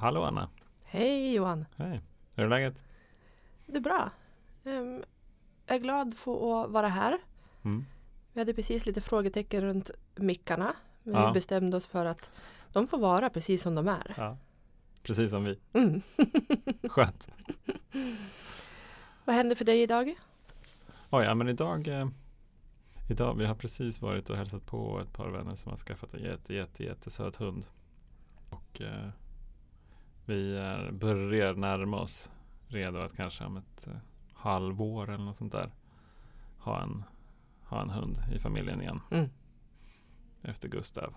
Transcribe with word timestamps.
Hallå 0.00 0.22
Anna! 0.24 0.48
Hej 0.84 1.32
Johan! 1.34 1.64
Hej! 1.76 2.00
Hur 2.36 2.44
är 2.44 2.48
läget? 2.48 2.84
Det 3.66 3.76
är 3.76 3.80
bra. 3.80 4.10
Um, 4.64 5.04
jag 5.66 5.76
är 5.76 5.80
glad 5.80 6.14
för 6.14 6.64
att 6.64 6.70
vara 6.70 6.88
här. 6.88 7.18
Mm. 7.62 7.84
Vi 8.32 8.40
hade 8.40 8.54
precis 8.54 8.86
lite 8.86 9.00
frågetecken 9.00 9.60
runt 9.62 9.90
mickarna. 10.16 10.74
Men 11.02 11.14
Ja. 11.14 11.26
vi 11.26 11.32
bestämde 11.32 11.76
oss 11.76 11.86
för 11.86 12.04
att 12.06 12.30
de 12.72 12.86
får 12.86 12.98
vara 12.98 13.30
precis 13.30 13.62
som 13.62 13.74
de 13.74 13.88
är. 13.88 14.14
Ja. 14.16 14.36
Precis 15.02 15.30
som 15.30 15.44
vi. 15.44 15.58
Mm. 15.72 16.02
Skönt! 16.88 17.28
Vad 19.24 19.36
händer 19.36 19.56
för 19.56 19.64
dig 19.64 19.82
idag? 19.82 20.14
Oj, 21.10 21.24
ja 21.24 21.34
men 21.34 21.48
idag 21.48 21.88
eh, 21.88 22.08
Idag, 23.10 23.34
vi 23.34 23.46
har 23.46 23.54
precis 23.54 24.02
varit 24.02 24.30
och 24.30 24.36
hälsat 24.36 24.66
på 24.66 25.00
ett 25.00 25.12
par 25.12 25.28
vänner 25.30 25.54
som 25.54 25.70
har 25.70 25.76
skaffat 25.76 26.14
en 26.14 26.22
jätte, 26.22 26.54
jätte, 26.54 26.84
jättesöt 26.84 27.36
hund. 27.36 27.66
Och 28.50 28.80
eh, 28.80 29.08
vi 30.30 30.56
är, 30.56 30.90
börjar 30.90 31.54
närma 31.54 32.00
oss 32.00 32.30
redo 32.68 32.98
att 32.98 33.16
kanske 33.16 33.44
om 33.44 33.56
ett 33.56 33.86
eh, 33.86 33.92
halvår 34.32 35.10
eller 35.10 35.24
något 35.24 35.36
sånt 35.36 35.52
där 35.52 35.70
ha 36.58 36.82
en, 36.82 37.04
ha 37.64 37.82
en 37.82 37.90
hund 37.90 38.18
i 38.32 38.38
familjen 38.38 38.80
igen. 38.80 39.00
Mm. 39.10 39.30
Efter 40.42 40.68
Gustav. 40.68 41.14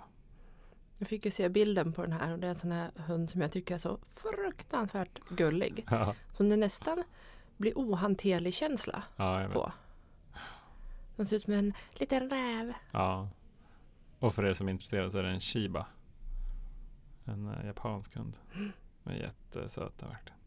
Jag 0.99 1.07
fick 1.07 1.25
ju 1.25 1.31
se 1.31 1.49
bilden 1.49 1.93
på 1.93 2.01
den 2.01 2.11
här 2.11 2.33
och 2.33 2.39
det 2.39 2.47
är 2.47 2.49
en 2.49 2.55
sån 2.55 2.71
här 2.71 2.91
hund 2.95 3.29
som 3.29 3.41
jag 3.41 3.51
tycker 3.51 3.75
är 3.75 3.79
så 3.79 3.99
fruktansvärt 4.15 5.19
gullig. 5.29 5.85
Ja, 5.89 6.15
Som 6.37 6.49
det 6.49 6.57
nästan 6.57 7.03
blir 7.57 7.73
ohanterlig 7.75 8.53
känsla 8.53 9.03
ja 9.15 9.49
på. 9.53 9.71
Den 11.15 11.25
ser 11.25 11.35
ut 11.35 11.43
som 11.43 11.53
en 11.53 11.73
liten 11.93 12.29
räv. 12.29 12.73
Ja. 12.91 13.29
Och 14.19 14.35
för 14.35 14.45
er 14.45 14.53
som 14.53 14.67
är 14.67 14.71
intresserade 14.71 15.11
så 15.11 15.17
är 15.17 15.23
det 15.23 15.29
en 15.29 15.39
Shiba. 15.39 15.85
En 17.25 17.47
eh, 17.47 17.65
japansk 17.65 18.15
hund. 18.15 18.37
Med 19.03 19.17
jättesöta 19.17 20.07
verkligen. 20.07 20.39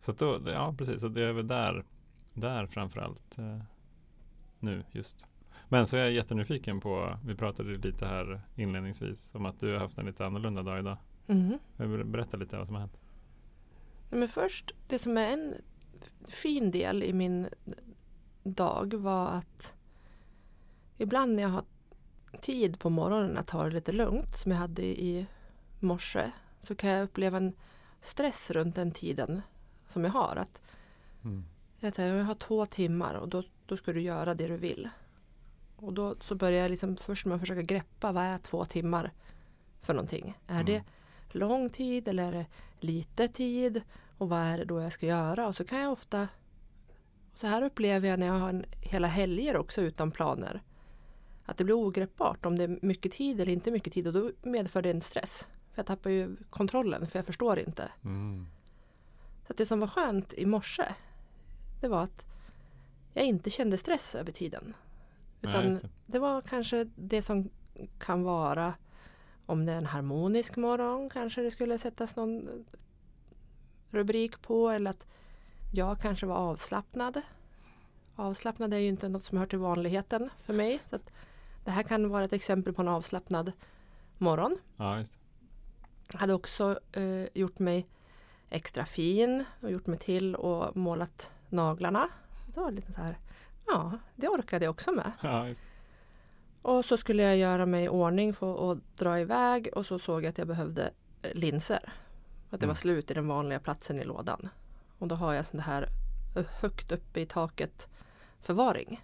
Så 0.00 0.12
då, 0.12 0.40
ja 0.46 0.74
precis, 0.78 1.00
så 1.00 1.08
det 1.08 1.22
är 1.24 1.32
väl 1.32 1.46
där, 1.48 1.84
där 2.34 2.66
framförallt 2.66 3.38
eh, 3.38 3.58
nu 4.58 4.84
just. 4.90 5.26
Men 5.68 5.86
så 5.86 5.96
är 5.96 6.00
jag 6.00 6.12
jättenyfiken 6.12 6.80
på, 6.80 7.18
vi 7.24 7.34
pratade 7.34 7.76
lite 7.76 8.06
här 8.06 8.40
inledningsvis 8.56 9.34
om 9.34 9.46
att 9.46 9.60
du 9.60 9.72
har 9.72 9.78
haft 9.78 9.98
en 9.98 10.06
lite 10.06 10.26
annorlunda 10.26 10.62
dag 10.62 10.78
idag. 10.78 10.96
Mm. 11.26 12.12
Berätta 12.12 12.36
lite 12.36 12.56
vad 12.56 12.66
som 12.66 12.74
har 12.74 12.80
hänt. 12.80 12.98
Men 14.10 14.28
först, 14.28 14.72
det 14.86 14.98
som 14.98 15.18
är 15.18 15.32
en 15.32 15.54
fin 16.28 16.70
del 16.70 17.02
i 17.02 17.12
min 17.12 17.48
dag 18.42 18.94
var 18.94 19.28
att 19.28 19.74
ibland 20.98 21.34
när 21.34 21.42
jag 21.42 21.50
har 21.50 21.64
tid 22.40 22.78
på 22.78 22.90
morgonen 22.90 23.38
att 23.38 23.46
ta 23.46 23.64
det 23.64 23.70
lite 23.70 23.92
lugnt 23.92 24.36
som 24.36 24.52
jag 24.52 24.58
hade 24.58 24.82
i 24.82 25.26
morse 25.80 26.32
så 26.62 26.74
kan 26.74 26.90
jag 26.90 27.04
uppleva 27.04 27.36
en 27.36 27.52
stress 28.00 28.50
runt 28.50 28.74
den 28.76 28.90
tiden 28.90 29.42
som 29.88 30.04
jag 30.04 30.10
har. 30.12 30.36
Att 30.36 30.62
Mm. 31.24 31.44
jag, 31.80 31.94
säger, 31.94 32.14
jag 32.16 32.24
har 32.24 32.34
två 32.34 32.66
timmar 32.66 33.14
och 33.14 33.28
då, 33.28 33.42
då 33.66 33.76
ska 33.76 33.92
du 33.92 34.00
göra 34.00 34.34
det 34.34 34.46
du 34.48 34.56
vill. 34.56 34.88
Och 35.76 35.92
då 35.92 36.16
så 36.20 36.34
börjar 36.34 36.62
jag 36.62 36.70
liksom 36.70 36.96
först 36.96 37.26
med 37.26 37.34
att 37.34 37.40
försöka 37.40 37.62
greppa 37.62 38.12
vad 38.12 38.24
är 38.24 38.38
två 38.38 38.64
timmar 38.64 39.10
för 39.82 39.94
någonting. 39.94 40.38
Är 40.46 40.60
Mm. 40.60 40.66
det 40.66 40.82
lång 41.38 41.70
tid 41.70 42.08
eller 42.08 42.22
är 42.28 42.32
det 42.32 42.46
lite 42.80 43.28
tid? 43.28 43.82
Och 44.18 44.28
vad 44.28 44.38
är 44.40 44.58
det 44.58 44.64
då 44.64 44.80
jag 44.80 44.92
ska 44.92 45.06
göra? 45.06 45.46
Och 45.48 45.56
så 45.56 45.64
kan 45.64 45.78
jag 45.80 45.92
ofta 45.92 46.28
så 47.34 47.46
här 47.46 47.62
upplever 47.62 48.08
jag 48.08 48.18
när 48.18 48.26
jag 48.26 48.34
har 48.38 48.48
en, 48.48 48.64
hela 48.80 49.08
helger 49.08 49.56
också 49.56 49.80
utan 49.82 50.10
planer. 50.10 50.62
Att 51.44 51.56
det 51.56 51.64
blir 51.64 51.74
ogreppbart 51.76 52.46
om 52.46 52.58
det 52.58 52.64
är 52.64 52.78
mycket 52.82 53.12
tid 53.12 53.40
eller 53.40 53.52
inte 53.52 53.70
mycket 53.70 53.92
tid 53.92 54.06
och 54.06 54.12
då 54.12 54.30
medför 54.42 54.82
det 54.82 54.90
en 54.90 55.00
stress. 55.00 55.48
För 55.72 55.78
jag 55.78 55.86
tappar 55.86 56.10
ju 56.10 56.36
kontrollen 56.50 57.06
för 57.06 57.18
jag 57.18 57.26
förstår 57.26 57.58
inte. 57.58 57.90
Mm. 58.04 58.46
Så 59.46 59.52
det 59.52 59.66
som 59.66 59.80
var 59.80 59.86
skönt 59.86 60.32
i 60.32 60.46
morse 60.46 60.94
det 61.80 61.88
var 61.88 62.02
att 62.02 62.26
jag 63.14 63.24
inte 63.24 63.50
kände 63.50 63.76
stress 63.76 64.14
över 64.14 64.32
tiden. 64.32 64.76
Utan 65.40 65.66
just 65.66 65.84
det. 66.06 66.18
var 66.18 66.40
kanske 66.40 66.84
det 66.84 67.22
som 67.22 67.50
kan 67.98 68.22
vara 68.22 68.74
om 69.46 69.66
det 69.66 69.72
är 69.72 69.78
en 69.78 69.86
harmonisk 69.86 70.56
morgon 70.56 71.10
kanske 71.10 71.42
det 71.42 71.50
skulle 71.50 71.78
sättas 71.78 72.16
någon 72.16 72.64
rubrik 73.90 74.42
på 74.42 74.70
eller 74.70 74.90
att 74.90 75.06
jag 75.72 75.98
kanske 75.98 76.26
var 76.26 76.36
avslappnad. 76.36 77.22
Avslappnad 78.16 78.74
är 78.74 78.78
ju 78.78 78.88
inte 78.88 79.08
något 79.08 79.22
som 79.22 79.38
hör 79.38 79.46
till 79.46 79.58
vanligheten 79.58 80.30
för 80.40 80.54
mig. 80.54 80.80
Så 80.84 80.98
det 81.64 81.70
här 81.70 81.82
kan 81.82 82.08
vara 82.08 82.24
ett 82.24 82.32
exempel 82.32 82.72
på 82.74 82.82
en 82.82 82.88
avslappnad 82.88 83.52
morgon. 84.18 84.58
Ja, 84.76 84.98
just 84.98 85.21
hade 86.14 86.34
också 86.34 86.78
eh, 86.92 87.26
gjort 87.34 87.58
mig 87.58 87.86
extra 88.50 88.84
fin 88.86 89.44
och 89.60 89.70
gjort 89.70 89.86
mig 89.86 89.98
till 89.98 90.34
och 90.34 90.76
målat 90.76 91.32
naglarna. 91.48 92.08
Det 92.54 92.60
var 92.60 92.70
lite 92.70 92.92
så 92.92 93.00
här, 93.00 93.18
ja, 93.66 93.98
det 94.16 94.28
orkade 94.28 94.64
jag 94.64 94.70
också 94.70 94.92
med. 94.92 95.12
Ja. 95.22 95.46
Och 96.62 96.84
så 96.84 96.96
skulle 96.96 97.22
jag 97.22 97.36
göra 97.36 97.66
mig 97.66 97.84
i 97.84 97.88
ordning 97.88 98.34
för 98.34 98.72
att 98.72 98.78
dra 98.98 99.20
iväg 99.20 99.68
och 99.74 99.86
så 99.86 99.98
såg 99.98 100.24
jag 100.24 100.30
att 100.30 100.38
jag 100.38 100.46
behövde 100.48 100.90
eh, 101.22 101.34
linser. 101.34 101.92
Att 102.50 102.60
det 102.60 102.66
var 102.66 102.72
Mm. 102.72 102.76
slut 102.76 103.10
i 103.10 103.14
den 103.14 103.28
vanliga 103.28 103.60
platsen 103.60 103.98
i 104.00 104.04
lådan. 104.04 104.48
Och 104.98 105.08
då 105.08 105.14
har 105.14 105.32
jag 105.32 105.46
sån 105.46 105.60
här 105.60 105.88
eh, 106.36 106.44
högt 106.60 106.92
uppe 106.92 107.20
i 107.20 107.26
taket 107.26 107.88
förvaring. 108.40 109.00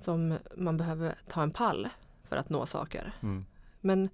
Som 0.00 0.38
man 0.56 0.76
behöver 0.76 1.14
ta 1.28 1.42
en 1.42 1.50
pall 1.50 1.88
för 2.24 2.36
att 2.36 2.48
nå 2.50 2.66
saker. 2.66 3.12
Mm. 3.22 3.46
Men 3.80 4.08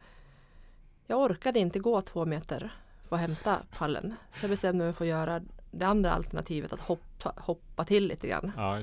jag 1.07 1.21
orkade 1.21 1.59
inte 1.59 1.79
gå 1.79 2.01
två 2.01 2.25
meter 2.25 2.73
för 3.09 3.17
att 3.17 3.23
hämta 3.23 3.59
pallen. 3.79 4.15
Så 4.35 4.45
jag 4.45 4.51
bestämde 4.51 4.85
mig 4.85 4.93
för 4.93 5.05
att 5.05 5.09
göra 5.09 5.43
det 5.71 5.85
andra 5.85 6.13
alternativet, 6.13 6.73
att 6.73 6.81
hoppa, 6.81 7.35
hoppa 7.37 7.85
till 7.85 8.07
lite 8.07 8.29
grann 8.29 8.53
Ja, 8.57 8.83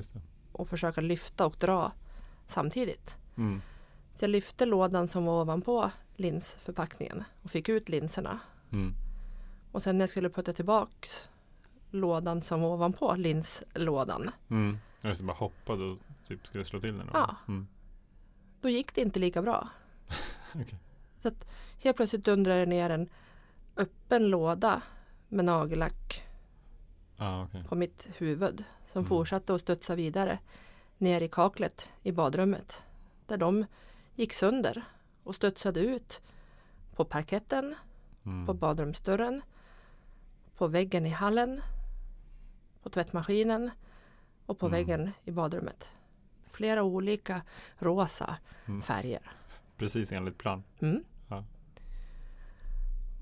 och 0.52 0.68
försöka 0.68 1.00
lyfta 1.00 1.46
och 1.46 1.56
dra 1.58 1.92
samtidigt. 2.46 3.16
Mm. 3.36 3.62
Så 4.14 4.24
jag 4.24 4.30
lyfte 4.30 4.66
lådan 4.66 5.08
som 5.08 5.24
var 5.24 5.40
ovanpå 5.40 5.90
linsförpackningen 6.16 7.24
och 7.42 7.50
fick 7.50 7.68
ut 7.68 7.88
linserna. 7.88 8.38
Mm. 8.72 8.94
Och 9.72 9.82
sen 9.82 9.98
när 9.98 10.02
jag 10.02 10.10
skulle 10.10 10.30
putta 10.30 10.52
tillbaks 10.52 11.30
lådan 11.90 12.42
som 12.42 12.60
var 12.60 12.68
ovanpå 12.68 13.14
linslådan, 13.16 14.30
Mm. 14.48 14.78
Det, 15.00 15.22
bara 15.22 15.36
hoppade 15.36 15.84
och 15.84 15.98
typ 16.24 16.46
skulle 16.46 16.64
slå 16.64 16.80
till 16.80 16.98
den. 16.98 17.10
Ja. 17.12 17.36
Mm. 17.48 17.66
då 18.60 18.68
gick 18.68 18.94
det 18.94 19.00
inte 19.00 19.20
lika 19.20 19.42
bra. 19.42 19.68
Okej. 20.54 20.78
Så 21.22 21.28
att 21.28 21.46
helt 21.78 21.96
plötsligt 21.96 22.24
dundrade 22.24 22.60
det 22.60 22.66
ner 22.66 22.90
en 22.90 23.08
öppen 23.76 24.28
låda 24.28 24.82
med 25.28 25.44
nagellack 25.44 26.22
Ja, 27.16 27.42
okej. 27.44 27.64
på 27.64 27.74
mitt 27.74 28.08
huvud 28.18 28.64
som 28.92 28.98
Mm. 29.00 29.08
fortsatte 29.08 29.54
att 29.54 29.60
studsa 29.60 29.94
vidare 29.94 30.38
ner 30.98 31.20
i 31.20 31.28
kaklet 31.28 31.92
i 32.02 32.12
badrummet 32.12 32.84
där 33.26 33.36
de 33.36 33.64
gick 34.14 34.32
sönder 34.32 34.82
och 35.24 35.34
studsade 35.34 35.80
ut 35.80 36.22
på 36.96 37.04
parketten, 37.04 37.74
Mm. 38.24 38.46
på 38.46 38.54
badrumsdörren, 38.54 39.42
på 40.56 40.66
väggen 40.66 41.06
i 41.06 41.08
hallen, 41.08 41.60
på 42.82 42.90
tvättmaskinen 42.90 43.70
och 44.46 44.58
på 44.58 44.66
Mm. 44.66 44.72
väggen 44.78 45.10
i 45.24 45.30
badrummet. 45.30 45.90
Flera 46.50 46.82
olika 46.82 47.42
rosa 47.78 48.36
Mm. 48.66 48.82
färger. 48.82 49.30
Precis 49.76 50.12
enligt 50.12 50.38
plan. 50.38 50.64
Mm. 50.80 51.04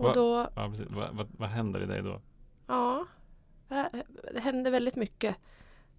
Och 0.00 0.06
Va- 0.06 0.14
då, 0.14 0.48
Ja, 0.56 0.68
precis. 0.70 0.86
Vad, 0.90 1.14
vad, 1.16 1.28
vad 1.38 1.48
händer 1.48 1.82
i 1.82 1.86
dig 1.86 2.02
då? 2.02 2.20
ja, 2.66 3.06
det 3.68 3.90
det 4.34 4.40
hände 4.40 4.70
väldigt 4.70 4.96
mycket 4.96 5.36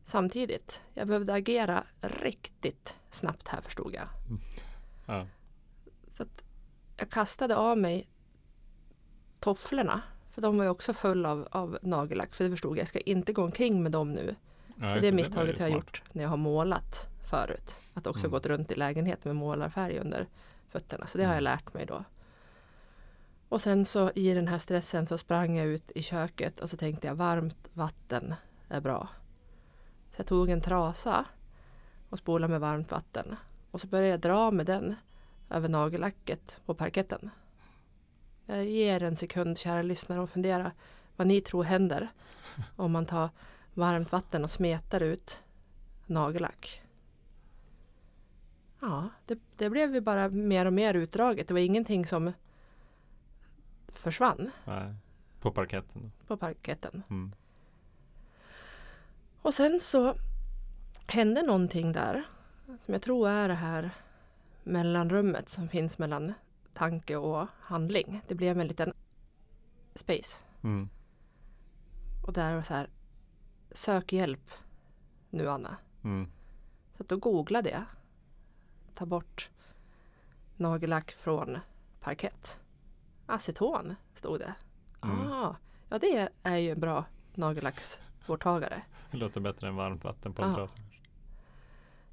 samtidigt. 0.04 0.82
Jag 0.94 1.08
behövde 1.08 1.34
agera 1.34 1.84
riktigt 2.02 2.96
snabbt 3.10 3.48
här 3.48 3.62
förstod 3.62 3.94
jag. 3.94 4.08
Ja. 5.06 5.28
Så 6.10 6.24
att 6.24 6.44
jag 6.98 7.10
kastade 7.10 7.56
av 7.56 7.78
mig 7.78 8.08
tofflorna. 9.40 10.02
För 10.32 10.42
de 10.42 10.58
var 10.58 10.64
ju 10.64 10.70
också 10.70 10.94
fulla 10.94 11.32
av, 11.32 11.47
av 11.52 11.78
nagellack. 11.82 12.34
För 12.36 12.44
det 12.44 12.50
förstod 12.50 12.72
jag, 12.72 12.80
jag 12.82 12.88
ska 12.88 13.00
inte 13.00 13.34
gå 13.34 13.44
omkring 13.44 13.84
med 13.84 13.92
dem 13.92 14.12
nu. 14.14 14.36
Ja, 14.68 14.74
För 14.96 15.02
det 15.02 15.12
misstaget 15.12 15.56
ju 15.59 15.64
jag 15.64 15.70
har 15.70 15.76
gjort 15.76 16.04
när 16.12 16.24
jag 16.24 16.30
har 16.30 16.38
målat 16.38 17.08
förut. 17.30 17.76
Att 17.94 18.08
också 18.08 18.22
Mm. 18.22 18.32
gått 18.32 18.46
runt 18.46 18.72
i 18.72 18.76
lägenhet 18.76 19.26
med 19.26 19.36
målarfärg 19.36 20.00
under 20.00 20.28
fötterna. 20.70 21.08
Så 21.08 21.18
det 21.18 21.24
har 21.24 21.34
jag 21.34 21.42
Mm. 21.42 21.54
lärt 21.54 21.74
mig 21.74 21.86
då. 21.86 22.04
Och 23.52 23.62
sen 23.62 23.86
så 23.86 24.12
i 24.16 24.34
den 24.34 24.48
här 24.48 24.58
stressen 24.58 25.08
så 25.08 25.18
sprang 25.18 25.58
jag 25.58 25.68
ut 25.68 25.92
i 25.96 26.02
köket 26.02 26.59
och 26.59 26.70
så 26.70 26.78
tänkte 26.78 27.08
jag 27.08 27.16
varmt 27.16 27.70
vatten 27.74 28.34
är 28.68 28.82
bra. 28.82 29.08
Så 30.12 30.20
jag 30.20 30.28
tog 30.28 30.50
en 30.50 30.62
trasa 30.62 31.26
och 32.09 32.18
spolade 32.18 32.52
med 32.52 32.62
varmt 32.62 32.92
vatten. 32.92 33.36
Och 33.72 33.82
så 33.82 33.88
började 33.88 34.09
jag 34.09 34.20
dra 34.20 34.52
med 34.52 34.66
den 34.66 34.96
över 35.50 35.70
nagellacket 35.70 36.62
på 36.66 36.74
parketten. 36.74 37.30
Jag 38.46 38.66
ger 38.66 39.03
en 39.03 39.16
sekund 39.16 39.58
kära 39.58 39.82
lyssnare 39.82 40.22
och 40.22 40.30
fundera 40.30 40.72
vad 41.16 41.28
ni 41.28 41.42
tror 41.42 41.64
händer 41.64 42.08
om 42.76 42.92
man 42.92 43.06
tar 43.06 43.30
varmt 43.74 44.12
vatten 44.12 44.44
och 44.44 44.52
smetar 44.52 45.04
ut 45.04 45.40
nagellack. 46.06 46.82
Ja, 48.80 49.09
det, 49.26 49.40
det 49.58 49.70
blev 49.70 49.96
ju 49.96 50.02
bara 50.02 50.30
mer 50.30 50.66
och 50.66 50.74
mer 50.74 50.94
utdraget. 50.94 51.47
Det 51.47 51.54
var 51.54 51.62
ingenting 51.62 52.06
som 52.06 52.32
försvann 53.93 54.52
Nej. 54.66 54.96
På 55.40 55.52
parketten. 55.52 56.11
på 56.28 56.38
parketten. 56.38 57.03
Mm. 57.09 57.32
Och 59.41 59.53
sen 59.53 59.79
så 59.79 60.16
hände 61.08 61.41
någonting 61.41 61.91
där 61.91 62.23
som 62.66 62.93
jag 62.93 63.02
tror 63.02 63.29
är 63.29 63.47
det 63.47 63.53
här 63.53 63.90
mellanrummet 64.64 65.49
som 65.49 65.67
finns 65.67 65.97
mellan 65.97 66.34
tanke 66.73 67.16
och 67.16 67.47
handling. 67.59 68.22
Det 68.28 68.35
blev 68.35 68.59
en 68.59 68.67
liten 68.67 68.93
space. 69.96 70.37
Mm. 70.64 70.90
Och 72.26 72.34
där 72.34 72.55
var 72.55 72.61
så 72.61 72.73
här 72.73 72.90
Sök 73.72 74.14
hjälp 74.14 74.52
nu 75.29 75.49
Anna. 75.49 75.78
Mm. 76.03 76.32
Så 76.97 77.03
att 77.03 77.09
då 77.09 77.17
googlade 77.17 77.70
jag. 77.70 77.84
Ta 78.94 79.05
bort 79.05 79.49
nagellack 80.58 81.11
från 81.11 81.58
parkett. 81.99 82.59
Aceton 83.32 83.96
stod 84.16 84.40
det. 84.40 84.54
Mm. 85.04 85.32
Ah, 85.32 85.56
ja 85.90 86.00
det 86.00 86.30
är 86.44 86.58
ju 86.58 86.72
en 86.72 86.80
bra 86.80 87.06
nagellacksvårdtagare. 87.34 88.82
Det 89.12 89.18
låter 89.18 89.42
bättre 89.42 89.68
än 89.68 89.76
varmt 89.76 90.04
vatten 90.04 90.34
på 90.34 90.42
en 90.42 90.56
trasa. 90.56 90.78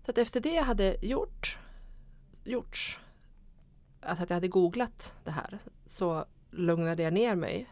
Så 0.04 0.10
att 0.10 0.18
efter 0.18 0.40
det 0.40 0.54
jag 0.54 0.62
hade 0.62 0.96
gjort, 1.02 1.58
gjorts, 2.44 3.00
alltså 4.00 4.22
att 4.22 4.30
jag 4.30 4.36
hade 4.36 4.48
googlat 4.48 5.14
det 5.24 5.30
här, 5.30 5.58
så 5.86 6.24
lugnade 6.50 7.02
jag 7.02 7.12
ner 7.12 7.34
mig. 7.34 7.70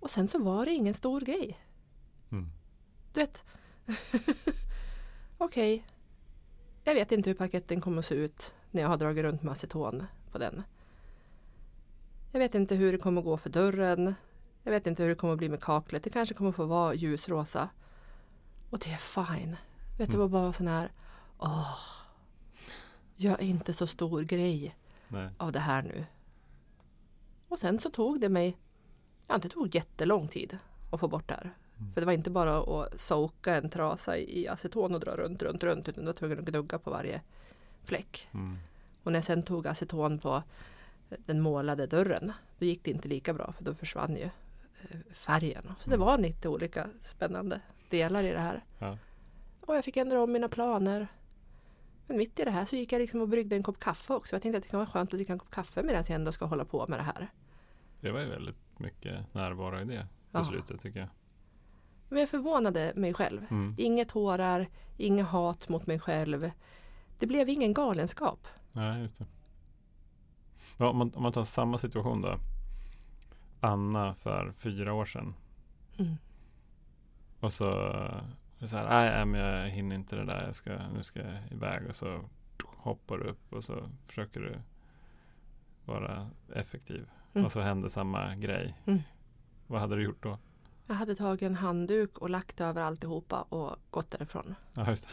Och 0.00 0.10
sen 0.10 0.28
så 0.28 0.38
var 0.38 0.64
det 0.64 0.72
ingen 0.72 0.94
stor 0.94 1.20
grej. 1.20 1.58
Mm. 2.30 2.50
Du 3.12 3.20
vet, 3.20 3.44
okej, 5.38 5.84
jag 6.84 6.94
vet 6.94 7.12
inte 7.12 7.30
hur 7.30 7.36
paketten 7.36 7.80
kommer 7.80 7.98
att 7.98 8.06
se 8.06 8.14
ut 8.14 8.54
när 8.70 8.82
jag 8.82 8.88
har 8.88 8.96
dragit 8.96 9.22
runt 9.24 9.42
med 9.42 9.52
aceton 9.52 10.04
på 10.32 10.38
den. 10.38 10.62
Jag 12.36 12.40
vet 12.40 12.54
inte 12.54 12.74
hur 12.74 12.92
det 12.92 12.98
kommer 12.98 13.22
gå 13.22 13.36
för 13.36 13.50
dörren. 13.50 14.14
Jag 14.62 14.72
vet 14.72 14.86
inte 14.86 15.02
hur 15.02 15.10
det 15.10 15.14
kommer 15.14 15.36
bli 15.36 15.48
med 15.48 15.62
kaklet. 15.62 16.02
Det 16.02 16.10
kanske 16.10 16.34
kommer 16.34 16.52
få 16.52 16.64
vara 16.64 16.94
ljusrosa. 16.94 17.68
Och 18.70 18.78
det 18.78 18.90
är 18.92 18.96
fine. 19.26 19.56
Vet 19.98 20.08
du 20.10 20.16
Mm. 20.16 20.20
vad 20.20 20.30
bara 20.30 20.52
sån 20.52 20.68
här, 20.68 20.92
åh, 21.38 21.78
gör 23.16 23.40
inte 23.40 23.72
så 23.72 23.86
stor 23.86 24.22
grej 24.22 24.76
Nej. 25.08 25.28
av 25.38 25.52
det 25.52 25.58
här 25.58 25.82
nu. 25.82 26.06
Och 27.48 27.58
sen 27.58 27.78
så 27.78 27.90
tog 27.90 28.20
det 28.20 28.28
mig, 28.28 28.56
ja 29.28 29.38
det 29.38 29.48
tog 29.48 29.74
jättelång 29.74 30.28
tid 30.28 30.58
att 30.92 31.00
få 31.00 31.08
bort 31.08 31.28
det 31.28 31.34
här. 31.34 31.54
Mm. 31.78 31.92
För 31.94 32.00
det 32.00 32.04
var 32.06 32.12
inte 32.12 32.30
bara 32.30 32.58
att 32.58 33.00
soka 33.00 33.56
en 33.56 33.70
trasa 33.70 34.18
i 34.18 34.48
aceton 34.48 34.94
och 34.94 35.00
dra 35.00 35.16
runt, 35.16 35.42
runt, 35.42 35.64
runt 35.64 35.88
utan 35.88 36.04
du 36.04 36.06
var 36.06 36.12
tvungen 36.12 36.38
att 36.38 36.44
gnugga 36.44 36.78
på 36.78 36.90
varje 36.90 37.20
fläck. 37.84 38.28
Mm. 38.34 38.58
Och 39.02 39.12
när 39.12 39.18
jag 39.18 39.24
sen 39.24 39.42
tog 39.42 39.66
aceton 39.66 40.18
på 40.18 40.42
den 41.26 41.40
målade 41.40 41.86
dörren 41.86 42.32
då 42.58 42.64
gick 42.66 42.84
det 42.84 42.90
inte 42.90 43.08
lika 43.08 43.34
bra 43.34 43.52
för 43.52 43.64
då 43.64 43.74
försvann 43.74 44.16
ju 44.16 44.22
eh, 44.22 45.00
färgen. 45.12 45.62
Så 45.78 45.90
det 45.90 45.96
Mm. 45.96 46.06
var 46.06 46.18
lite 46.18 46.48
olika 46.48 46.88
spännande 47.00 47.60
delar 47.90 48.24
i 48.24 48.32
det 48.32 48.40
här. 48.40 48.64
Ja. 48.78 48.98
Och 49.60 49.76
jag 49.76 49.84
fick 49.84 49.96
ändra 49.96 50.22
om 50.22 50.32
mina 50.32 50.48
planer. 50.48 51.08
Men 52.06 52.16
mitt 52.18 52.38
i 52.40 52.44
det 52.44 52.50
här 52.50 52.64
så 52.64 52.76
gick 52.76 52.92
jag 52.92 52.98
liksom 53.00 53.20
och 53.20 53.28
bryggde 53.28 53.56
en 53.56 53.62
kopp 53.62 53.80
kaffe 53.80 54.12
också. 54.14 54.34
Jag 54.34 54.42
tänkte 54.42 54.56
att 54.58 54.62
det 54.64 54.70
kan 54.70 54.78
vara 54.80 54.88
skönt 54.90 55.08
att 55.12 55.18
dricka 55.18 55.32
en 55.32 55.38
kopp 55.38 55.50
kaffe 55.50 55.82
medan 55.82 56.04
jag 56.08 56.10
ändå 56.14 56.32
ska 56.32 56.44
hålla 56.44 56.64
på 56.64 56.86
med 56.88 56.98
det 56.98 57.02
här. 57.02 57.30
Det 58.00 58.10
var 58.10 58.20
ju 58.20 58.26
väldigt 58.26 58.56
mycket 58.78 59.34
närvaro 59.34 59.80
i 59.80 59.84
det 59.84 60.06
Ja. 60.30 60.38
beslutet 60.38 60.80
tycker 60.80 61.00
jag. 61.00 61.08
Men 62.08 62.18
jag 62.20 62.28
förvånade 62.28 62.92
mig 62.96 63.14
själv. 63.14 63.46
Mm. 63.50 63.74
Inga 63.78 64.04
tårar, 64.04 64.66
inga 64.96 65.24
hat 65.24 65.68
mot 65.68 65.86
mig 65.86 65.98
själv. 66.00 66.50
Det 67.18 67.26
blev 67.26 67.48
ingen 67.48 67.72
galenskap. 67.72 68.46
Nej, 68.72 69.00
just 69.02 69.18
det. 69.18 69.26
Ja, 70.76 70.88
om, 70.88 70.96
man, 70.96 71.12
om 71.14 71.22
man 71.22 71.32
tar 71.32 71.44
samma 71.44 71.78
situation 71.78 72.22
då. 72.22 72.38
Anna 73.60 74.14
för 74.14 74.52
fyra 74.52 74.92
år 74.92 75.04
sedan. 75.04 75.34
Mm. 75.98 76.16
Och 77.40 77.52
så, 77.52 77.66
så 78.60 78.76
här, 78.76 78.88
nej, 78.88 79.10
nej 79.10 79.26
men 79.26 79.40
jag 79.40 79.68
hinner 79.68 79.96
inte 79.96 80.16
det 80.16 80.24
där, 80.24 80.44
jag 80.44 80.54
ska, 80.54 80.88
nu 80.94 81.02
ska 81.02 81.20
jag 81.20 81.38
iväg. 81.50 81.86
Och 81.88 81.94
så 81.94 82.24
hoppar 82.62 83.18
du 83.18 83.24
upp 83.24 83.52
och 83.52 83.64
så 83.64 83.88
försöker 84.06 84.40
du 84.40 84.58
vara 85.84 86.30
effektiv. 86.54 87.08
Mm. 87.34 87.46
Och 87.46 87.52
så 87.52 87.60
händer 87.60 87.88
samma 87.88 88.36
grej. 88.36 88.78
Mm. 88.86 89.02
Vad 89.66 89.80
hade 89.80 89.96
du 89.96 90.02
gjort 90.02 90.22
då? 90.22 90.38
Jag 90.86 90.94
hade 90.94 91.14
tagit 91.14 91.42
en 91.42 91.54
handduk 91.54 92.18
och 92.18 92.30
lagt 92.30 92.60
över 92.60 92.82
alltihopa 92.82 93.42
och 93.42 93.76
gått 93.90 94.10
därifrån. 94.10 94.54
Ja, 94.72 94.88
just 94.88 95.08
det. 95.08 95.12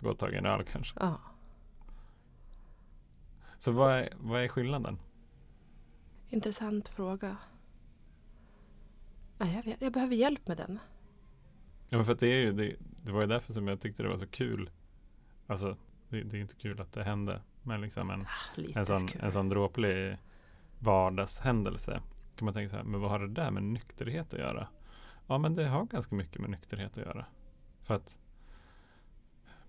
Gå 0.02 0.10
och 0.10 0.18
tagit 0.18 0.38
en 0.38 0.46
öl 0.46 0.64
kanske. 0.72 0.96
Ja. 1.00 1.20
Så 3.64 3.70
vad 3.70 3.92
är, 3.92 4.08
vad 4.16 4.44
är 4.44 4.48
skillnaden? 4.48 4.98
Intressant 6.28 6.88
fråga. 6.88 7.36
Nej, 9.38 9.54
jag, 9.56 9.62
vet, 9.62 9.82
jag 9.82 9.92
behöver 9.92 10.14
hjälp 10.14 10.48
med 10.48 10.56
den. 10.56 10.78
Ja, 11.88 11.96
men 11.96 12.06
för 12.06 12.14
det 12.14 12.26
är 12.26 12.40
ju, 12.40 12.52
det, 12.52 12.76
det 13.02 13.12
var 13.12 13.20
ju 13.20 13.26
därför 13.26 13.52
som 13.52 13.68
jag 13.68 13.80
tyckte 13.80 14.02
det 14.02 14.08
var 14.08 14.18
så 14.18 14.26
kul. 14.26 14.70
Alltså, 15.46 15.76
det, 16.08 16.22
det 16.22 16.36
är 16.36 16.40
inte 16.40 16.54
kul 16.54 16.80
att 16.80 16.92
det 16.92 17.04
hände. 17.04 17.42
Men 17.62 17.80
liksom 17.80 18.10
en, 18.10 18.20
Ah, 18.20 18.60
en, 18.76 18.86
sån, 18.86 19.06
kul. 19.06 19.20
en 19.24 19.32
sån 19.32 19.48
dråplig 19.48 20.18
vardagshändelse. 20.78 22.00
Kan 22.36 22.44
man 22.44 22.54
tänka 22.54 22.68
så 22.68 22.76
här, 22.76 22.84
men 22.84 23.00
vad 23.00 23.10
har 23.10 23.18
det 23.18 23.34
där 23.34 23.50
med 23.50 23.62
nykterhet 23.62 24.34
att 24.34 24.40
göra? 24.40 24.68
Ja, 25.26 25.38
men 25.38 25.54
det 25.54 25.68
har 25.68 25.84
ganska 25.84 26.14
mycket 26.14 26.40
med 26.40 26.50
nykterhet 26.50 26.98
att 26.98 27.04
göra. 27.04 27.26
För 27.82 27.94
att 27.94 28.18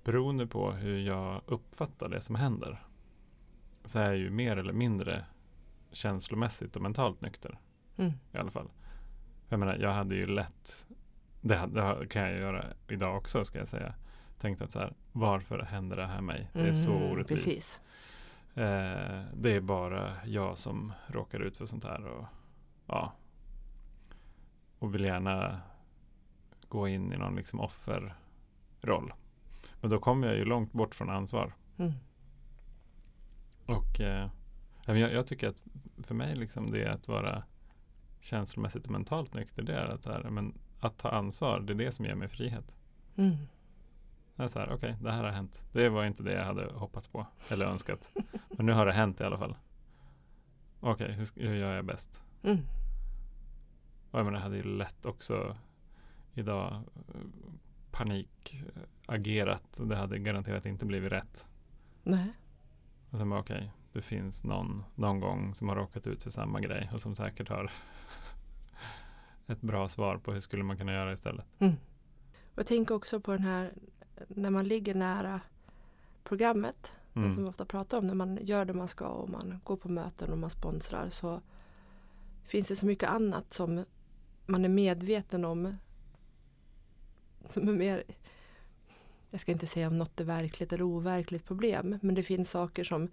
beroende 0.04 0.48
på 0.48 0.72
hur 0.72 1.00
jag 1.00 1.42
uppfattar 1.46 2.10
det 2.10 2.22
som 2.22 2.36
händer 2.36 2.85
så 3.86 4.00
är 4.00 4.06
jag 4.06 4.18
ju 4.18 4.30
mer 4.30 4.58
eller 4.58 4.74
mindre 4.74 5.26
känslomässigt 5.92 6.76
och 6.76 6.82
mentalt 6.82 7.22
nykter 7.22 7.60
Mm. 7.98 8.12
i 8.34 8.38
alla 8.38 8.52
fall. 8.52 8.70
Jag 9.50 9.60
menar, 9.60 9.76
jag 9.78 9.94
hade 9.94 10.16
ju 10.16 10.26
lätt, 10.26 10.88
det, 11.42 11.62
det 11.68 12.08
kan 12.10 12.22
jag 12.22 12.40
göra 12.40 12.66
idag 12.88 13.18
också 13.18 13.46
ska 13.46 13.58
jag 13.60 13.68
säga, 13.68 13.94
tänkt 14.40 14.62
att 14.62 14.72
så 14.72 14.80
här, 14.80 14.94
varför 15.12 15.60
händer 15.60 15.98
det 15.98 16.08
här 16.08 16.22
mig? 16.22 16.50
Det 16.54 16.68
är 16.70 16.74
så 16.74 16.92
Mm, 16.92 17.12
orättvist. 17.12 17.82
Eh, 18.56 19.24
det 19.34 19.52
är 19.52 19.60
bara 19.62 20.26
jag 20.26 20.58
som 20.58 20.94
råkar 21.08 21.40
ut 21.40 21.58
för 21.58 21.66
sånt 21.66 21.84
här 21.84 22.06
och 22.06 22.26
ja. 22.88 23.14
Och 24.80 24.96
vill 24.96 25.04
gärna 25.04 25.62
gå 26.70 26.88
in 26.88 27.14
i 27.14 27.18
någon 27.18 27.36
liksom 27.36 27.60
offerroll. 27.60 29.14
Men 29.82 29.90
då 29.90 30.00
kommer 30.00 30.28
jag 30.28 30.36
ju 30.38 30.46
långt 30.46 30.72
bort 30.74 30.96
från 30.96 31.10
ansvar. 31.10 31.54
Mm. 31.78 31.92
Och 33.66 34.02
eh, 34.02 34.30
jag, 34.86 34.98
jag 34.98 35.26
tycker 35.28 35.50
att 35.50 35.64
för 36.04 36.16
mig 36.16 36.36
liksom 36.36 36.72
det 36.72 36.84
är 36.84 36.90
att 36.90 37.08
vara 37.08 37.44
känslomässigt 38.20 38.86
och 38.86 38.92
mentalt 38.92 39.34
nykter. 39.34 39.64
Det 39.64 39.74
är 39.76 39.86
att, 39.86 40.06
här, 40.06 40.24
men, 40.30 40.58
att 40.80 40.98
ta 40.98 41.10
ansvar, 41.10 41.60
det 41.60 41.74
är 41.74 41.78
det 41.78 41.92
som 41.92 42.06
ger 42.06 42.16
mig 42.16 42.28
frihet. 42.28 42.76
Mm. 43.16 43.36
Det 44.36 44.44
är 44.44 44.48
så 44.48 44.60
här, 44.60 44.74
okej, 44.74 44.96
det 45.02 45.12
här 45.12 45.24
har 45.24 45.32
hänt. 45.32 45.64
Det 45.72 45.90
var 45.90 46.06
inte 46.06 46.24
det 46.24 46.34
jag 46.34 46.46
hade 46.46 46.72
hoppats 46.74 47.08
på 47.08 47.28
eller 47.50 47.66
önskat. 47.66 48.12
Men 48.50 48.66
nu 48.66 48.72
har 48.72 48.86
det 48.86 48.94
hänt 48.94 49.22
i 49.22 49.24
alla 49.24 49.38
fall. 49.38 49.56
Okej, 50.80 51.12
hur, 51.12 51.26
ska- 51.26 51.42
hur 51.42 51.56
gör 51.56 51.76
jag 51.76 51.86
bäst? 51.86 52.24
Mm. 52.44 52.58
Och 54.12 54.20
jag 54.20 54.26
menar, 54.26 54.38
jag 54.38 54.44
hade 54.44 54.58
ju 54.58 54.64
lätt 54.64 55.06
också 55.06 55.58
idag 56.34 56.74
eh, 56.74 56.82
panikagerat 57.92 59.78
och 59.80 59.88
det 59.88 59.96
hade 59.96 60.20
garanterat 60.20 60.66
inte 60.66 60.86
blivit 60.86 61.12
rätt. 61.12 61.48
Nej. 62.04 62.34
Och 63.10 63.18
sen 63.18 63.30
bara 63.30 63.40
okej, 63.40 63.72
det 63.94 64.02
finns 64.02 64.44
någon, 64.44 64.84
någon 64.96 65.20
gång 65.20 65.56
som 65.56 65.70
har 65.70 65.76
råkat 65.76 66.08
ut 66.08 66.24
för 66.24 66.30
samma 66.30 66.60
grej 66.60 66.90
och 66.94 67.02
som 67.02 67.16
säkert 67.16 67.50
har 67.50 67.72
ett 69.48 69.62
bra 69.62 69.88
svar 69.88 70.18
på 70.18 70.34
hur 70.34 70.40
skulle 70.40 70.64
man 70.64 70.78
kunna 70.78 70.94
göra 70.94 71.14
istället. 71.14 71.46
Mm. 71.60 71.74
Och 72.52 72.60
jag 72.60 72.68
tänker 72.68 72.96
också 72.96 73.20
på 73.20 73.32
den 73.32 73.44
här 73.44 73.74
när 74.28 74.50
man 74.50 74.68
ligger 74.68 74.96
nära 74.96 75.42
programmet 76.24 76.98
som 77.14 77.22
vi 77.24 77.34
Mm. 77.34 77.48
ofta 77.48 77.66
pratar 77.66 77.98
om 77.98 78.08
när 78.08 78.14
man 78.14 78.40
gör 78.42 78.66
det 78.66 78.74
man 78.74 78.88
ska 78.88 79.08
och 79.08 79.30
man 79.30 79.60
går 79.64 79.78
på 79.78 79.90
möten 79.90 80.32
och 80.32 80.38
man 80.38 80.50
sponsrar 80.50 81.10
så 81.10 81.42
finns 82.44 82.68
det 82.68 82.76
så 82.76 82.86
mycket 82.86 83.10
annat 83.10 83.54
som 83.54 83.86
man 84.46 84.66
är 84.66 84.70
medveten 84.70 85.46
om 85.46 85.78
som 87.48 87.70
är 87.70 87.74
mer 87.74 88.04
jag 89.36 89.42
ska 89.42 89.52
inte 89.52 89.68
säga 89.68 89.88
om 89.88 89.98
något 89.98 90.20
är 90.20 90.24
verkligt 90.26 90.74
eller 90.74 90.84
overkligt 90.84 91.46
problem 91.46 92.00
men 92.02 92.16
det 92.16 92.24
finns 92.24 92.50
saker 92.50 92.84
som 92.84 93.12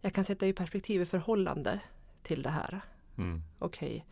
jag 0.00 0.12
kan 0.12 0.24
sätta 0.24 0.46
i 0.46 0.52
perspektiv 0.52 1.02
i 1.02 1.06
förhållande 1.06 1.80
till 2.22 2.42
det 2.42 2.50
här. 2.50 2.80
Mm. 3.18 3.42
Okej, 3.58 4.06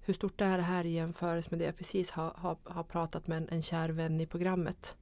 hur 0.00 0.14
stort 0.14 0.40
är 0.40 0.56
det 0.58 0.64
här 0.64 0.84
i 0.84 0.90
jämförelse 0.90 1.48
med 1.50 1.58
det 1.58 1.64
jag 1.64 1.76
precis 1.76 2.10
har, 2.10 2.32
har, 2.36 2.56
har 2.64 2.82
pratat 2.82 3.26
med 3.26 3.38
en, 3.38 3.48
en 3.48 3.62
kär 3.62 3.88
vän 3.88 4.20
i 4.20 4.26
programmet 4.26 4.96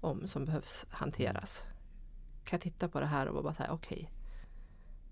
om 0.00 0.28
som 0.28 0.44
behövs 0.44 0.86
hanteras? 0.90 1.64
Kan 2.44 2.56
jag 2.56 2.60
titta 2.60 2.88
på 2.88 3.00
det 3.00 3.06
här 3.06 3.26
och 3.26 3.42
bara 3.42 3.54
säga 3.54 3.72
okej, 3.72 4.10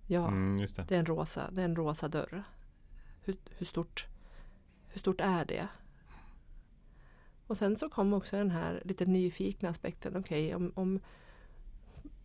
ja, 0.06 0.28
Mm, 0.28 0.56
det. 0.56 0.84
det 0.88 0.94
är 0.94 0.98
en 0.98 1.06
rosa, 1.06 1.50
det 1.50 1.60
är 1.60 1.64
en 1.64 1.76
rosa 1.76 2.08
dörr. 2.08 2.42
Hur, 3.22 3.36
hur, 3.50 3.66
stort, 3.66 4.06
hur 4.88 4.98
stort 4.98 5.20
är 5.20 5.44
det? 5.44 5.68
Och 7.50 7.56
sen 7.58 7.76
så 7.76 7.88
kom 7.88 8.12
också 8.12 8.36
den 8.36 8.50
här 8.50 8.82
lite 8.84 9.04
nyfikna 9.06 9.68
aspekten. 9.68 10.16
Okej, 10.16 10.54
om, 10.54 10.72
om 10.76 11.00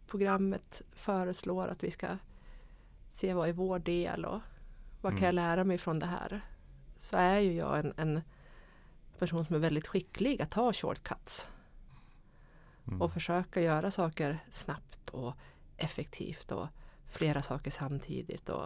programmet 0.07 0.81
föreslår 0.91 1.67
att 1.67 1.83
vi 1.83 1.91
ska 1.91 2.07
se 3.11 3.33
vad 3.33 3.49
är 3.49 3.53
vår 3.53 3.79
del 3.79 4.25
och 4.25 4.39
vad 5.01 5.11
kan 5.11 5.17
Mm. 5.17 5.25
jag 5.25 5.35
lära 5.35 5.63
mig 5.63 5.77
från 5.77 5.99
det 5.99 6.05
här? 6.05 6.41
Så 6.97 7.17
är 7.17 7.39
ju 7.39 7.53
jag 7.53 7.79
en, 7.79 7.93
en 7.97 8.21
person 9.19 9.45
som 9.45 9.55
är 9.55 9.59
väldigt 9.59 9.87
skicklig 9.87 10.41
att 10.41 10.51
ta 10.51 10.73
shortcuts 10.73 11.47
Mm. 12.87 13.01
och 13.01 13.11
försöka 13.11 13.61
göra 13.61 13.91
saker 13.91 14.39
snabbt 14.49 15.09
och 15.09 15.33
effektivt 15.77 16.51
och 16.51 16.67
flera 17.09 17.41
saker 17.41 17.71
samtidigt. 17.71 18.49
Och, 18.49 18.65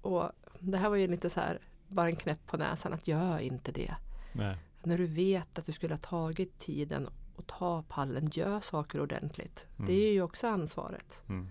och 0.00 0.32
det 0.58 0.78
här 0.78 0.88
var 0.88 0.96
ju 0.96 1.06
lite 1.08 1.30
så 1.30 1.40
här, 1.40 1.58
bara 1.88 2.08
en 2.08 2.16
knäpp 2.16 2.46
på 2.46 2.56
näsan 2.56 2.92
att 2.92 3.08
gör 3.08 3.38
inte 3.38 3.72
det. 3.72 3.94
Nej. 4.32 4.56
När 4.82 4.98
du 4.98 5.06
vet 5.06 5.58
att 5.58 5.66
du 5.66 5.72
skulle 5.72 5.94
ha 5.94 5.98
tagit 5.98 6.58
tiden 6.58 7.08
och 7.36 7.46
ta 7.46 7.82
pallen, 7.82 8.30
gör 8.32 8.60
saker 8.60 9.00
ordentligt. 9.00 9.66
Mm. 9.76 9.86
Det 9.86 9.92
är 9.92 10.12
ju 10.12 10.22
också 10.22 10.48
ansvaret. 10.48 11.22
Mm. 11.28 11.48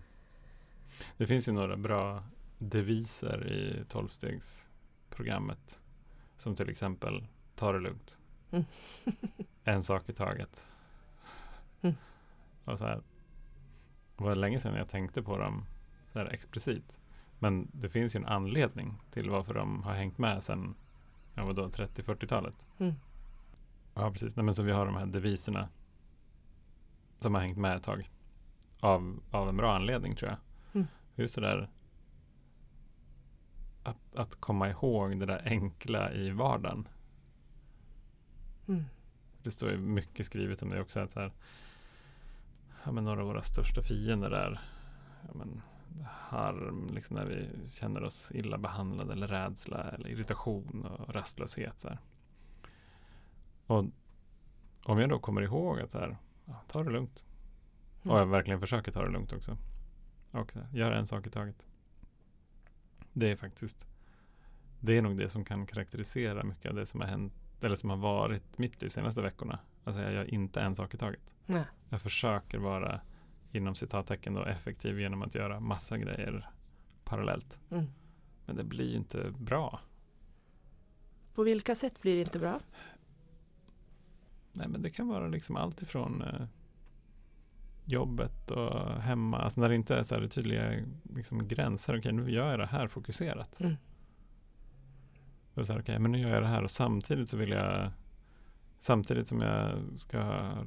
Det 1.18 1.28
finns 1.28 1.48
ju 1.48 1.52
några 1.52 1.78
bra 1.78 2.24
deviser 2.58 3.48
i 3.48 3.86
tolvstegsprogrammet. 3.90 5.80
Som 6.38 6.56
till 6.56 6.70
exempel 6.70 7.28
ta 7.56 7.72
det 7.72 7.80
lugnt. 7.80 8.20
Mm. 8.52 8.66
en 9.64 9.84
sak 9.84 10.10
i 10.10 10.14
taget. 10.14 10.68
Mm. 11.82 11.96
Och 12.66 12.78
så 12.78 12.86
här, 12.86 13.02
det 14.18 14.24
var 14.24 14.36
länge 14.36 14.60
sedan 14.60 14.76
jag 14.76 14.90
tänkte 14.90 15.22
på 15.22 15.38
dem 15.38 15.66
så 16.14 16.20
här 16.20 16.26
explicit. 16.26 17.00
Men 17.40 17.68
det 17.74 17.90
finns 17.90 18.16
ju 18.16 18.18
en 18.18 18.26
anledning 18.26 19.02
till 19.12 19.30
varför 19.30 19.54
de 19.54 19.84
har 19.84 19.94
hängt 19.94 20.18
med 20.18 20.44
sedan 20.44 20.76
ja, 21.36 21.46
vadå, 21.46 21.68
30-40-talet. 21.68 22.68
Mm. 22.78 22.94
Ja, 24.00 24.12
precis. 24.12 24.36
Nej, 24.36 24.46
men 24.46 24.56
så 24.56 24.64
vi 24.64 24.72
har 24.72 24.86
de 24.86 24.96
här 24.96 25.06
deviserna 25.06 25.70
som 27.20 27.36
har 27.36 27.42
hängt 27.42 27.58
med 27.58 27.76
ett 27.76 27.84
tag. 27.84 28.10
Av, 28.80 29.20
av 29.32 29.50
en 29.50 29.58
bra 29.58 29.76
anledning 29.76 30.16
tror 30.16 30.30
jag. 30.30 30.40
Mm. 30.74 30.88
Hur 31.16 31.28
sådär 31.28 31.70
att, 33.84 34.16
att 34.16 34.36
komma 34.36 34.70
ihåg 34.70 35.20
det 35.20 35.26
där 35.26 35.42
enkla 35.46 36.14
i 36.14 36.30
vardagen. 36.30 36.88
Mm. 38.68 38.84
Det 39.44 39.52
står 39.52 39.72
ju 39.72 39.78
mycket 39.78 40.26
skrivet 40.26 40.62
om 40.62 40.70
det 40.70 40.82
också. 40.82 41.00
Att 41.00 41.12
så 41.12 41.20
här, 41.20 41.32
ja, 42.84 42.92
men 42.92 43.04
några 43.04 43.22
av 43.22 43.28
våra 43.28 43.42
största 43.42 43.82
fiender 43.82 44.32
är 44.32 44.62
ja, 45.28 45.34
men, 45.34 45.62
harm, 46.10 46.90
liksom 46.94 47.16
när 47.16 47.26
vi 47.26 47.68
känner 47.68 48.04
oss 48.04 48.32
illa 48.36 48.58
behandlade 48.58 49.14
eller 49.14 49.28
rädsla 49.28 49.82
eller 49.82 50.10
irritation 50.10 50.86
och 50.86 51.14
rastlöshet. 51.14 51.80
Så 51.80 51.88
här. 51.88 52.00
Och 53.70 53.86
om 54.84 55.00
jag 55.00 55.10
då 55.10 55.20
kommer 55.20 55.42
ihåg 55.42 55.80
att 55.80 55.92
så 55.92 56.00
här, 56.00 56.18
ta 56.68 56.84
det 56.84 56.90
lugnt. 56.90 57.26
Mm. 58.04 58.14
Och 58.14 58.22
jag 58.22 58.26
verkligen 58.26 58.60
försöker 58.60 58.92
ta 58.92 59.04
det 59.04 59.12
lugnt 59.12 59.34
också. 59.34 59.58
Och 60.32 60.52
så 60.52 60.60
här, 60.60 60.68
gör 60.74 60.92
en 60.92 61.06
sak 61.06 61.28
i 61.28 61.30
taget. 61.30 61.66
Det 63.14 63.32
är 63.32 63.36
faktiskt 63.36 63.88
Det 64.80 64.98
är 64.98 65.02
nog 65.02 65.18
det 65.18 65.30
som 65.30 65.46
kan 65.46 65.66
karaktärisera 65.66 66.44
mycket 66.44 66.70
av 66.70 66.76
det 66.76 66.86
som 66.86 67.02
har 67.02 67.08
hänt 67.08 67.34
Eller 67.62 67.76
som 67.76 67.90
har 67.90 67.98
varit 67.98 68.58
mitt 68.58 68.82
liv 68.82 68.90
senaste 68.90 69.22
veckorna. 69.22 69.60
Alltså 69.84 70.02
jag 70.02 70.14
gör 70.14 70.34
inte 70.34 70.62
en 70.62 70.76
sak 70.76 70.94
i 70.94 70.98
taget. 70.98 71.36
Nej. 71.46 71.64
Jag 71.90 72.02
försöker 72.02 72.58
vara 72.58 73.02
inom 73.52 73.76
citattecken 73.76 74.34
då 74.34 74.44
effektiv 74.44 75.00
genom 75.00 75.22
att 75.22 75.36
göra 75.36 75.60
massa 75.60 75.98
grejer 75.98 76.50
parallellt. 77.04 77.60
Mm. 77.70 77.86
Men 78.46 78.56
det 78.56 78.64
blir 78.64 78.90
ju 78.90 78.96
inte 78.96 79.32
bra. 79.38 79.80
På 81.34 81.44
vilka 81.44 81.76
sätt 81.76 82.02
blir 82.02 82.16
det 82.16 82.22
inte 82.22 82.40
bra? 82.40 82.60
Nej 84.60 84.68
men 84.68 84.82
det 84.82 84.90
kan 84.90 85.08
vara 85.08 85.28
liksom 85.28 85.56
allt 85.56 85.82
ifrån 85.82 86.22
eh, 86.22 86.46
jobbet 87.86 88.52
och 88.52 89.02
hemma. 89.02 89.38
Alltså 89.40 89.62
när 89.62 89.70
det 89.70 89.76
inte 89.76 89.96
är 89.96 90.04
så 90.04 90.16
här 90.16 90.28
tydliga 90.28 90.86
liksom, 91.16 91.48
gränser. 91.48 92.00
Okej 92.00 92.12
nu 92.12 92.32
gör 92.32 92.50
jag 92.52 92.60
det 92.60 92.66
här 92.66 92.88
fokuserat. 92.88 93.60
Mm. 93.60 93.76
Och 95.54 95.68
så 95.68 95.74
här, 95.74 95.80
okej, 95.80 96.00
men 96.00 96.12
nu 96.12 96.20
gör 96.20 96.30
jag 96.30 96.42
det 96.44 96.48
här 96.48 96.64
och 96.64 96.72
samtidigt 96.72 97.30
så 97.30 97.38
vill 97.38 97.50
jag 97.50 97.92
Samtidigt 98.82 99.28
som 99.28 99.42
jag 99.42 99.80
ska 99.98 100.18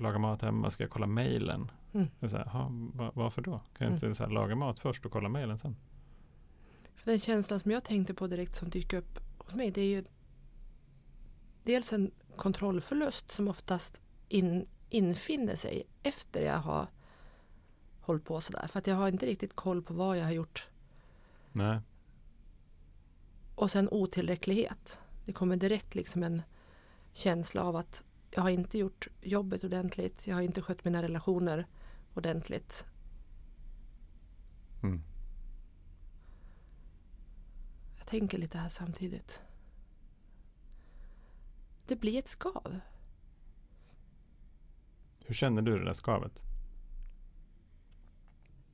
laga 0.01 0.19
mat 0.19 0.43
hemma 0.43 0.71
ska 0.71 0.83
jag 0.85 0.91
kolla 0.91 1.07
mejlen. 1.07 1.71
Mm. 1.93 2.07
Det 2.21 2.27
är 2.27 2.31
Så 2.31 2.37
här, 2.37 2.45
"Ha, 2.45 2.69
va, 2.95 3.13
varför 3.15 3.43
då? 3.43 3.53
Kan 3.53 3.65
jag 3.79 3.87
Mm. 3.87 3.95
inte 3.95 4.15
så 4.15 4.25
här, 4.25 4.31
laga 4.31 4.55
mat 4.57 4.79
först 4.79 5.07
och 5.07 5.13
kolla 5.13 5.29
mejlen 5.29 5.59
sen? 5.59 5.77
För 6.97 7.11
den 7.11 7.19
känslan 7.21 7.61
som 7.61 7.71
jag 7.71 7.85
tänkte 7.85 8.15
på 8.15 8.27
direkt 8.27 8.55
som 8.55 8.69
dyker 8.71 8.97
upp 8.99 9.19
hos 9.39 9.55
mig 9.55 9.71
det 9.71 9.81
är 9.81 9.87
ju 9.89 10.05
dels 11.65 11.93
en 11.93 12.11
kontrollförlust 12.37 13.31
som 13.31 13.49
oftast 13.49 14.01
in, 14.29 14.67
infinner 14.89 15.57
sig 15.57 15.87
efter 16.03 16.43
jag 16.43 16.59
har 16.59 16.87
hållit 18.01 18.25
på 18.25 18.41
sådär. 18.41 18.67
För 18.67 18.79
att 18.79 18.87
jag 18.87 18.95
har 18.95 19.09
inte 19.09 19.27
riktigt 19.27 19.57
koll 19.57 19.83
på 19.83 19.95
vad 19.95 20.19
jag 20.19 20.25
har 20.25 20.33
gjort. 20.33 20.69
Nej. 21.53 21.81
Och 23.55 23.71
sen 23.71 23.89
otillräcklighet. 23.91 25.01
Det 25.25 25.33
kommer 25.33 25.57
direkt 25.57 25.95
liksom 25.95 26.23
en 26.23 26.43
känsla 27.13 27.63
av 27.63 27.77
att 27.77 28.03
jag 28.31 28.43
har 28.43 28.51
inte 28.51 28.79
gjort 28.79 29.09
jobbet 29.21 29.65
ordentligt. 29.65 30.27
Jag 30.27 30.35
har 30.35 30.43
inte 30.43 30.63
skött 30.63 30.85
mina 30.85 31.03
relationer 31.03 31.67
ordentligt. 32.15 32.85
Mm. 34.83 35.03
Jag 37.99 38.07
tänker 38.07 38.39
lite 38.39 38.59
här 38.59 38.69
samtidigt. 38.69 39.43
Det 41.87 41.97
blir 41.97 42.19
ett 42.19 42.29
skav. 42.29 42.81
Hur 45.25 45.35
känner 45.35 45.63
du 45.63 45.79
det 45.79 45.85
där 45.85 45.93
skavet? 45.93 46.43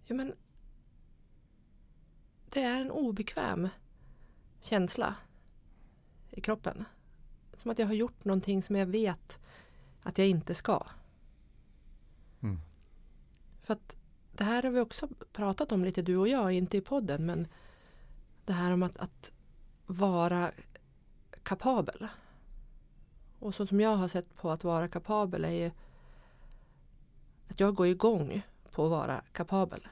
Ja, 0.05 0.15
men 0.15 0.35
det 2.51 2.63
är 2.63 2.81
en 2.81 2.91
obekväm 2.91 3.69
känsla 4.61 5.15
i 6.31 6.41
kroppen. 6.41 6.85
Som 7.57 7.71
att 7.71 7.79
jag 7.79 7.87
har 7.87 7.95
gjort 7.95 8.25
någonting 8.25 8.63
som 8.63 8.77
jag 8.77 8.87
vet 8.87 9.39
att 10.03 10.19
jag 10.19 10.29
inte 10.29 10.55
ska. 10.55 10.87
Mm. 12.41 12.61
För 13.63 13.73
att 13.73 13.97
det 14.33 14.45
här 14.45 14.63
har 14.63 14.71
vi 14.71 14.81
också 14.81 15.09
pratat 15.33 15.73
om 15.73 15.85
lite 15.85 16.03
du 16.03 16.17
och 16.17 16.29
jag, 16.29 16.53
inte 16.53 16.77
i 16.77 16.81
podden, 16.81 17.27
men 17.27 17.49
det 18.45 18.53
här 18.53 18.73
om 18.73 18.83
att, 18.83 18.97
att 18.97 19.33
vara 19.87 20.51
kapabel. 21.43 22.09
Och 23.39 23.55
så 23.55 23.67
som 23.67 23.81
jag 23.81 23.97
har 23.97 24.09
sett 24.09 24.37
på 24.37 24.51
att 24.51 24.65
vara 24.65 24.89
kapabel 24.89 25.45
är 25.45 25.51
ju 25.51 25.71
att 27.49 27.61
jag 27.61 27.75
går 27.75 27.87
igång 27.87 28.43
på 28.73 28.85
att 28.85 28.91
vara 28.91 29.23
kapabel. 29.33 29.89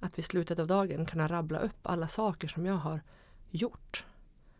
Att 0.00 0.18
vid 0.18 0.24
slutet 0.24 0.58
av 0.58 0.66
dagen 0.66 1.06
kunna 1.06 1.28
rabbla 1.28 1.58
upp 1.58 1.78
alla 1.82 2.08
saker 2.08 2.48
som 2.48 2.66
jag 2.66 2.74
har 2.74 3.00
gjort. 3.50 4.04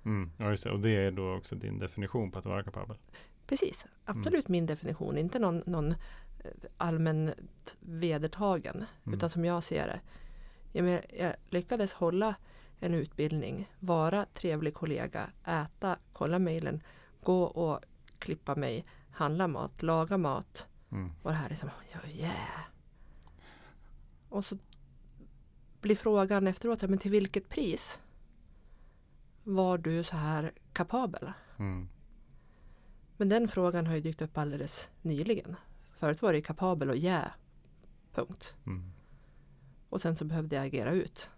Mm. 0.04 0.30
Ja, 0.36 0.50
just 0.50 0.64
det. 0.64 0.70
Och 0.70 0.80
det 0.80 0.96
är 0.96 1.10
då 1.10 1.34
också 1.34 1.54
din 1.54 1.78
definition 1.78 2.30
på 2.30 2.38
att 2.38 2.46
vara 2.46 2.62
kapabel. 2.62 2.96
Precis, 3.46 3.86
absolut 4.04 4.48
min 4.48 4.66
definition, 4.66 5.18
inte 5.18 5.38
någon, 5.38 5.62
någon 5.66 5.90
eh, 5.90 5.96
allmänt 6.76 7.76
vedertagen. 7.80 8.84
Mm. 9.04 9.16
Utan 9.16 9.30
som 9.30 9.44
jag 9.44 9.62
ser 9.62 9.86
det. 9.86 10.00
Jag, 10.72 11.04
jag 11.18 11.34
lyckades 11.48 11.92
hålla 11.92 12.34
en 12.80 12.94
utbildning, 12.94 13.70
vara 13.78 14.26
trevlig 14.34 14.74
kollega, 14.74 15.30
äta, 15.44 15.96
kolla 16.12 16.38
mejlen, 16.38 16.82
gå 17.22 17.42
och 17.42 17.80
klippa 18.20 18.54
mig, 18.54 18.84
handla 19.10 19.48
mat, 19.48 19.82
laga 19.82 20.18
mat. 20.18 20.68
Mm. 20.90 21.12
Och 21.22 21.30
det 21.30 21.36
här 21.36 21.50
är 21.50 21.54
som, 21.54 21.70
yeah. 22.06 22.60
Och 24.28 24.44
så 24.44 24.58
blir 25.80 25.96
frågan 25.96 26.46
efteråt, 26.46 26.82
men 26.82 26.98
till 26.98 27.10
vilket 27.10 27.48
pris 27.48 28.00
var 29.44 29.78
du 29.78 30.02
så 30.02 30.16
här 30.16 30.52
kapabel? 30.72 31.32
Mm. 31.58 31.88
Men 33.16 33.28
den 33.28 33.48
frågan 33.48 33.86
har 33.86 33.94
ju 33.94 34.00
dykt 34.00 34.22
upp 34.22 34.38
alldeles 34.38 34.90
nyligen. 35.02 35.56
Förut 35.92 36.22
var 36.22 36.32
det 36.32 36.40
kapabel 36.40 36.90
och 36.90 36.96
yeah. 36.96 37.30
Punkt. 38.12 38.54
Mm. 38.66 38.92
Och 39.88 40.00
sen 40.00 40.16
så 40.16 40.24
behövde 40.24 40.56
jag 40.56 40.66
agera 40.66 40.92
ut. 40.92 41.30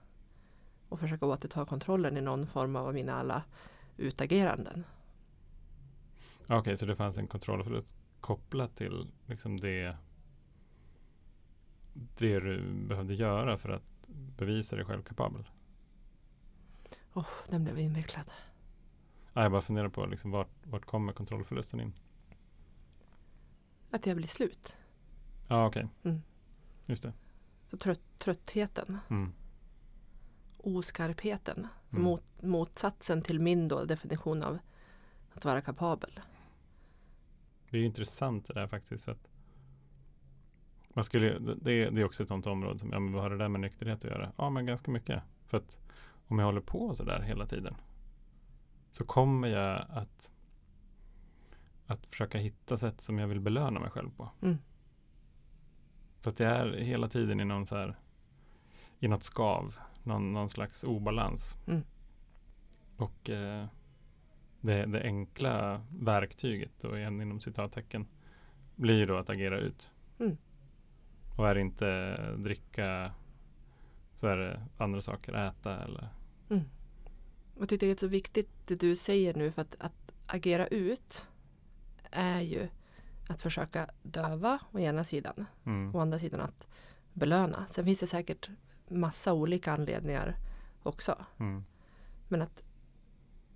Och 0.89 1.01
försöka 1.01 1.27
återta 1.27 1.65
kontrollen 1.65 2.17
i 2.17 2.21
någon 2.21 2.47
form 2.47 2.77
av 2.77 2.95
mina 2.95 3.15
alla 3.15 3.43
utageranden. 3.97 4.85
Okej, 6.49 6.77
så 6.77 6.87
det 6.87 6.97
fanns 6.97 7.19
en 7.19 7.27
kontrollförlust 7.29 7.97
kopplat 8.21 8.77
till 8.77 9.11
liksom 9.27 9.61
det 9.61 9.97
det 11.95 12.41
du 12.41 12.73
behövde 12.73 13.15
göra 13.15 13.57
för 13.59 13.69
att 13.69 14.09
bevisa 14.37 14.77
dig 14.77 14.85
själv 14.85 15.03
kapabel. 15.03 15.49
Oh, 17.13 17.29
den 17.49 17.65
blev 17.65 17.79
invecklad. 17.79 18.31
Ah, 19.33 19.43
jag 19.43 19.53
bara 19.53 19.63
funderar 19.63 19.89
på 19.89 20.07
liksom 20.07 20.31
vart, 20.31 20.67
vart 20.67 20.85
kommer 20.85 21.13
kontrollförlusten 21.13 21.81
in? 21.81 21.93
Att 23.91 24.07
jag 24.07 24.17
blir 24.17 24.27
slut. 24.27 24.77
Ja, 25.49 25.57
ah, 25.57 25.67
okej. 25.67 25.89
Mm. 26.03 26.23
Just 26.87 27.03
det. 27.03 27.13
Så 27.71 27.77
trött, 27.77 28.01
tröttheten, 28.19 28.99
Mm. 29.11 29.33
oskarpheten. 30.59 31.67
Mm. 31.91 32.05
Mot, 32.05 32.43
motsatsen 32.43 33.23
till 33.23 33.41
min 33.41 33.69
då 33.69 33.85
definition 33.85 34.43
av 34.43 34.59
att 35.35 35.45
vara 35.45 35.61
kapabel. 35.61 36.21
Det 37.73 37.79
är 37.79 37.85
intressant 37.85 38.47
det 38.47 38.55
där 38.55 38.67
faktiskt. 38.67 39.05
För 39.05 39.13
att 39.13 39.29
man 40.89 41.05
skulle, 41.05 41.39
det, 41.39 41.91
det 41.91 42.01
är 42.01 42.05
också 42.05 42.23
ett 42.23 42.29
sånt 42.29 42.47
område 42.47 42.79
som, 42.79 42.93
ja 42.93 42.99
men 42.99 43.13
vad 43.13 43.23
har 43.23 43.31
det 43.31 43.39
där 43.39 43.49
med 43.49 43.61
nykterhet 43.61 44.05
att 44.05 44.11
göra? 44.11 44.33
Ja 44.37 44.51
men 44.51 44.67
ganska 44.67 44.91
mycket 44.91 45.23
För 45.47 45.57
att 45.57 45.79
om 46.27 46.39
jag 46.39 46.47
håller 46.47 46.61
på 46.61 46.95
så 46.95 47.05
där 47.05 47.21
hela 47.21 47.47
tiden 47.47 47.75
så 48.91 49.05
kommer 49.05 49.49
jag 49.49 49.87
att, 49.91 50.33
att 51.87 52.07
försöka 52.07 52.39
hitta 52.39 52.77
sätt 52.77 53.01
som 53.01 53.19
jag 53.19 53.29
vill 53.29 53.41
belöna 53.41 53.81
mig 53.81 53.91
själv 53.91 54.11
på. 54.11 54.31
Mm. 54.43 54.59
Så 56.21 56.31
att 56.31 56.41
jag 56.41 56.51
är 56.51 56.73
hela 56.73 57.09
tiden 57.09 57.41
i 57.41 57.45
någon 57.45 57.67
så 57.67 57.77
här 57.77 57.99
i 58.99 59.09
något 59.09 59.23
skav, 59.23 59.79
någon, 60.03 60.33
någon 60.33 60.49
slags 60.49 60.85
obalans. 60.85 61.57
Mm. 61.67 61.83
Och 62.97 63.31
eh, 63.31 63.67
det, 64.63 64.87
det 64.87 65.03
enkla 65.03 65.83
verktyget, 65.91 66.85
och 66.85 66.99
igen 66.99 67.21
inom 67.21 67.41
citattecken, 67.41 68.07
blir 68.77 68.99
ju 68.99 69.07
då 69.07 69.17
att 69.17 69.31
agera 69.31 69.59
ut. 69.59 69.91
Mm. 70.19 70.37
Och 71.37 71.49
är 71.49 71.55
det 71.55 71.61
inte 71.61 72.17
dricka 72.37 73.13
så 74.15 74.27
är 74.27 74.37
det 74.37 74.63
andra 74.77 75.03
saker, 75.03 75.49
äta 75.49 75.85
eller 75.85 76.09
Mm. 76.51 76.65
Jag 77.59 77.69
tycker 77.69 77.87
det 77.87 77.93
är 77.93 77.97
så 77.97 78.07
viktigt 78.07 78.49
det 78.67 78.81
du 78.81 78.97
säger 78.97 79.35
nu 79.35 79.51
för 79.53 79.63
att, 79.63 79.77
att 79.79 80.13
agera 80.27 80.67
ut 80.67 81.27
är 82.11 82.41
ju 82.41 82.69
att 83.29 83.41
försöka 83.41 83.89
döva 84.03 84.59
å 84.73 84.79
ena 84.79 85.05
sidan 85.05 85.47
mm. 85.65 85.95
å 85.95 86.01
andra 86.01 86.19
sidan 86.19 86.41
att 86.41 86.67
belöna. 87.13 87.67
Sen 87.71 87.85
finns 87.85 88.01
det 88.01 88.07
säkert 88.07 88.51
massa 88.89 89.33
olika 89.33 89.73
anledningar 89.73 90.37
också. 90.83 91.25
Mm. 91.39 91.65
Men 92.29 92.43
att 92.43 92.63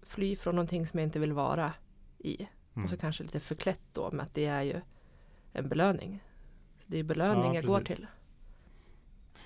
fly 0.07 0.37
från 0.37 0.55
någonting 0.55 0.87
som 0.87 0.99
jag 1.01 1.07
inte 1.07 1.19
vill 1.19 1.33
vara 1.33 1.73
i. 2.19 2.49
Mm. 2.75 2.85
Och 2.85 2.91
så 2.91 2.97
kanske 2.97 3.23
lite 3.23 3.41
förklätt 3.41 3.81
då 3.93 4.11
med 4.13 4.23
att 4.23 4.35
det 4.35 4.47
är 4.47 4.63
ju 4.63 4.81
en 5.53 5.69
belöning. 5.69 6.23
Så 6.79 6.85
det 6.87 6.99
är 6.99 7.05
belöning 7.05 7.45
Ja, 7.45 7.55
jag 7.55 7.65
går 7.65 7.81
till. 7.81 8.07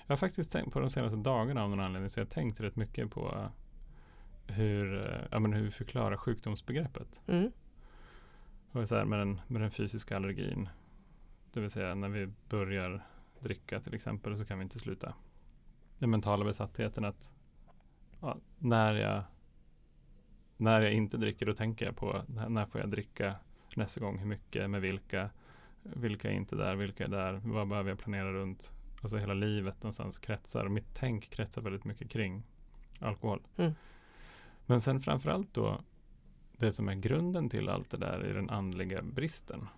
Jag 0.06 0.12
har 0.12 0.16
faktiskt 0.16 0.52
tänkt 0.52 0.72
på 0.72 0.80
de 0.80 0.90
senaste 0.90 1.16
dagarna 1.16 1.62
av 1.62 1.70
någon 1.70 1.80
anledning 1.80 2.10
så 2.10 2.20
jag 2.20 2.24
har 2.24 2.30
tänkt 2.30 2.60
rätt 2.60 2.76
mycket 2.76 3.10
på 3.10 3.50
hur, 4.46 5.18
ja, 5.30 5.38
men 5.38 5.52
hur 5.52 5.62
vi 5.62 5.70
förklarar 5.70 6.16
sjukdomsbegreppet. 6.16 7.20
Mm. 7.26 7.52
Och 8.72 8.88
så 8.88 8.96
här 8.96 9.04
med, 9.04 9.18
den, 9.18 9.40
med 9.46 9.62
den 9.62 9.70
fysiska 9.70 10.16
allergin. 10.16 10.68
Det 11.52 11.60
vill 11.60 11.70
säga 11.70 11.94
när 11.94 12.08
vi 12.08 12.32
börjar 12.48 13.06
dricka 13.40 13.80
till 13.80 13.94
exempel 13.94 14.38
så 14.38 14.44
kan 14.44 14.58
vi 14.58 14.62
inte 14.62 14.78
sluta. 14.78 15.14
Den 15.98 16.10
mentala 16.10 16.44
besattheten 16.44 17.04
att 17.04 17.32
ja, 18.20 18.36
när, 18.58 18.94
jag, 18.94 19.24
när 20.60 20.80
jag 20.80 20.92
inte 20.92 21.16
dricker 21.16 21.46
då 21.46 21.54
tänker 21.54 21.86
jag 21.86 21.96
på 21.96 22.24
när, 22.48 22.66
får 22.66 22.80
jag 22.80 22.90
dricka 22.90 23.34
nästa 23.76 24.00
gång, 24.00 24.18
hur 24.18 24.26
mycket, 24.26 24.70
med 24.70 24.80
vilka, 24.80 25.30
vilka 25.82 26.30
är 26.30 26.32
inte 26.32 26.56
där, 26.56 26.76
vilka 26.76 27.04
är 27.04 27.08
där, 27.08 27.40
vad 27.44 27.68
behöver 27.68 27.90
jag 27.90 27.98
planera 27.98 28.32
runt. 28.32 28.72
Alltså 29.02 29.16
hela 29.16 29.34
livet 29.34 29.82
någonstans 29.82 30.18
kretsar, 30.18 30.68
mitt 30.68 30.94
tänk 30.94 31.30
kretsar 31.30 31.62
väldigt 31.62 31.84
mycket 31.84 32.10
kring 32.10 32.42
alkohol. 33.00 33.42
Mm. 33.56 33.72
Men 34.66 34.80
sen 34.80 35.00
framförallt 35.00 35.54
då 35.54 35.80
det 36.52 36.72
som 36.72 36.88
är 36.88 36.94
grunden 36.94 37.48
till 37.48 37.68
allt 37.68 37.90
det 37.90 37.96
där 37.96 38.18
är 38.18 38.34
den 38.34 38.50
andliga 38.50 39.02
bristen. 39.02 39.68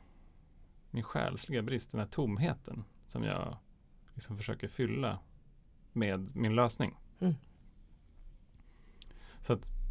Min 0.91 1.05
själsliga 1.05 1.62
brist, 1.62 1.91
den 1.91 2.01
här 2.01 2.07
tomheten 2.07 2.85
som 3.07 3.25
jag 3.25 3.57
liksom 4.15 4.37
försöker 4.37 4.69
fylla 4.69 5.19
med 5.93 6.37
min 6.37 6.55
lösning. 6.55 6.97
Mm. 7.21 7.35
Så 9.41 9.53
att 9.53 9.82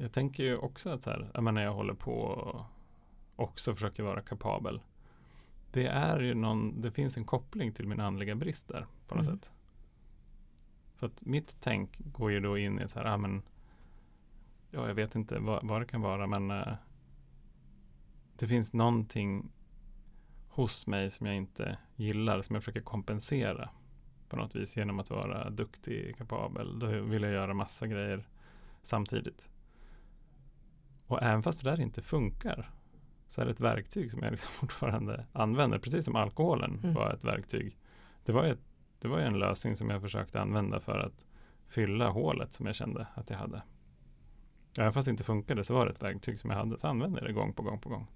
jag 0.00 0.12
tänker 0.12 0.42
ju 0.42 0.56
också 0.56 0.90
att 0.90 1.02
så 1.02 1.10
här, 1.10 1.30
ja, 1.34 1.40
men 1.40 1.54
när 1.54 1.62
jag 1.62 1.74
håller 1.74 1.94
på 1.94 2.12
och 2.20 2.64
också 3.36 3.74
försöker 3.74 4.02
vara 4.02 4.22
kapabel. 4.22 4.80
Det 5.72 5.86
är 5.86 6.20
ju 6.20 6.34
någon, 6.34 6.80
det 6.80 6.90
finns 6.90 7.16
en 7.16 7.24
koppling 7.24 7.72
till 7.72 7.88
min 7.88 8.00
andliga 8.00 8.34
brist 8.34 8.68
där 8.68 8.86
på 9.08 9.14
något 9.14 9.26
Mm. 9.26 9.38
sätt. 9.38 9.52
För 10.96 11.06
att 11.06 11.24
mitt 11.26 11.56
tänk 11.60 11.98
går 12.12 12.30
ju 12.32 12.40
då 12.40 12.58
in 12.58 12.78
i 12.80 12.88
så 12.88 12.98
här, 12.98 13.06
ja 13.06 13.16
men 13.16 13.42
ja, 14.70 14.86
jag 14.88 14.94
vet 14.94 15.14
inte 15.14 15.38
vad, 15.38 15.66
vad 15.68 15.82
det 15.82 15.86
kan 15.86 16.00
vara, 16.00 16.26
men 16.26 16.50
eh, 16.50 16.74
det 18.38 18.48
finns 18.48 18.72
någonting 18.72 19.50
hos 20.48 20.86
mig 20.86 21.10
som 21.10 21.26
jag 21.26 21.36
inte 21.36 21.78
gillar, 21.96 22.42
som 22.42 22.54
jag 22.54 22.62
försöker 22.64 22.80
kompensera 22.80 23.70
på 24.28 24.36
något 24.36 24.56
vis 24.56 24.76
genom 24.76 24.98
att 25.00 25.10
vara 25.10 25.50
duktig, 25.50 26.16
kapabel. 26.16 26.78
Då 26.78 26.86
vill 26.86 27.22
jag 27.22 27.32
göra 27.32 27.54
massa 27.54 27.86
grejer 27.86 28.28
samtidigt. 28.82 29.50
Och 31.08 31.22
även 31.22 31.42
fast 31.42 31.64
det 31.64 31.70
där 31.70 31.80
inte 31.80 32.02
funkar 32.02 32.70
så 33.28 33.40
är 33.40 33.44
det 33.44 33.50
ett 33.50 33.60
verktyg 33.60 34.10
som 34.10 34.22
jag 34.22 34.30
liksom 34.30 34.50
fortfarande 34.60 35.26
använder, 35.32 35.78
precis 35.78 36.04
som 36.04 36.16
alkoholen 36.16 36.80
Mm. 36.82 36.94
var 36.94 37.12
ett 37.14 37.24
verktyg. 37.24 37.76
Det 38.24 38.32
var 38.32 38.44
ett, 38.44 38.60
det 38.98 39.08
var 39.08 39.18
en 39.18 39.38
lösning 39.38 39.74
som 39.76 39.90
jag 39.90 40.02
försökte 40.02 40.40
använda 40.40 40.80
för 40.80 40.98
att 40.98 41.26
fylla 41.66 42.08
hålet 42.10 42.52
som 42.52 42.66
jag 42.66 42.74
kände 42.74 43.06
att 43.14 43.30
jag 43.30 43.36
hade. 43.38 43.62
Även 44.78 44.92
fast 44.92 45.04
det 45.06 45.10
inte 45.10 45.24
funkade 45.24 45.64
så 45.64 45.74
var 45.74 45.86
det 45.86 45.92
ett 45.92 46.02
verktyg 46.02 46.38
som 46.38 46.50
jag 46.50 46.56
hade, 46.58 46.78
så 46.78 46.88
använde 46.88 47.20
jag 47.20 47.28
det 47.28 47.32
gång 47.32 47.52
på 47.52 47.62
gång 47.62 47.80
på 47.80 47.88
gång. 47.88 48.06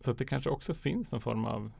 Så 0.00 0.10
att 0.10 0.18
det 0.18 0.24
kanske 0.24 0.50
också 0.50 0.74
finns 0.74 1.12
någon 1.12 1.20
form 1.20 1.44
av 1.44 1.72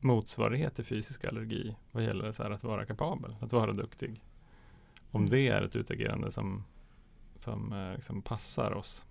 motsvarighet 0.00 0.74
till 0.74 0.84
fysisk 0.84 1.24
allergi 1.24 1.76
vad 1.92 2.04
gäller 2.04 2.32
så 2.32 2.42
att 2.42 2.64
vara 2.64 2.86
kapabel, 2.86 3.36
att 3.40 3.52
vara 3.52 3.72
duktig. 3.72 4.22
Om 5.10 5.20
Mm. 5.20 5.30
det 5.30 5.48
är 5.48 5.62
ett 5.62 5.76
utagerande 5.76 6.30
som, 6.30 6.64
som 7.36 7.72
eh, 7.72 7.92
liksom 7.94 8.22
passar 8.22 8.72
oss. 8.74 9.04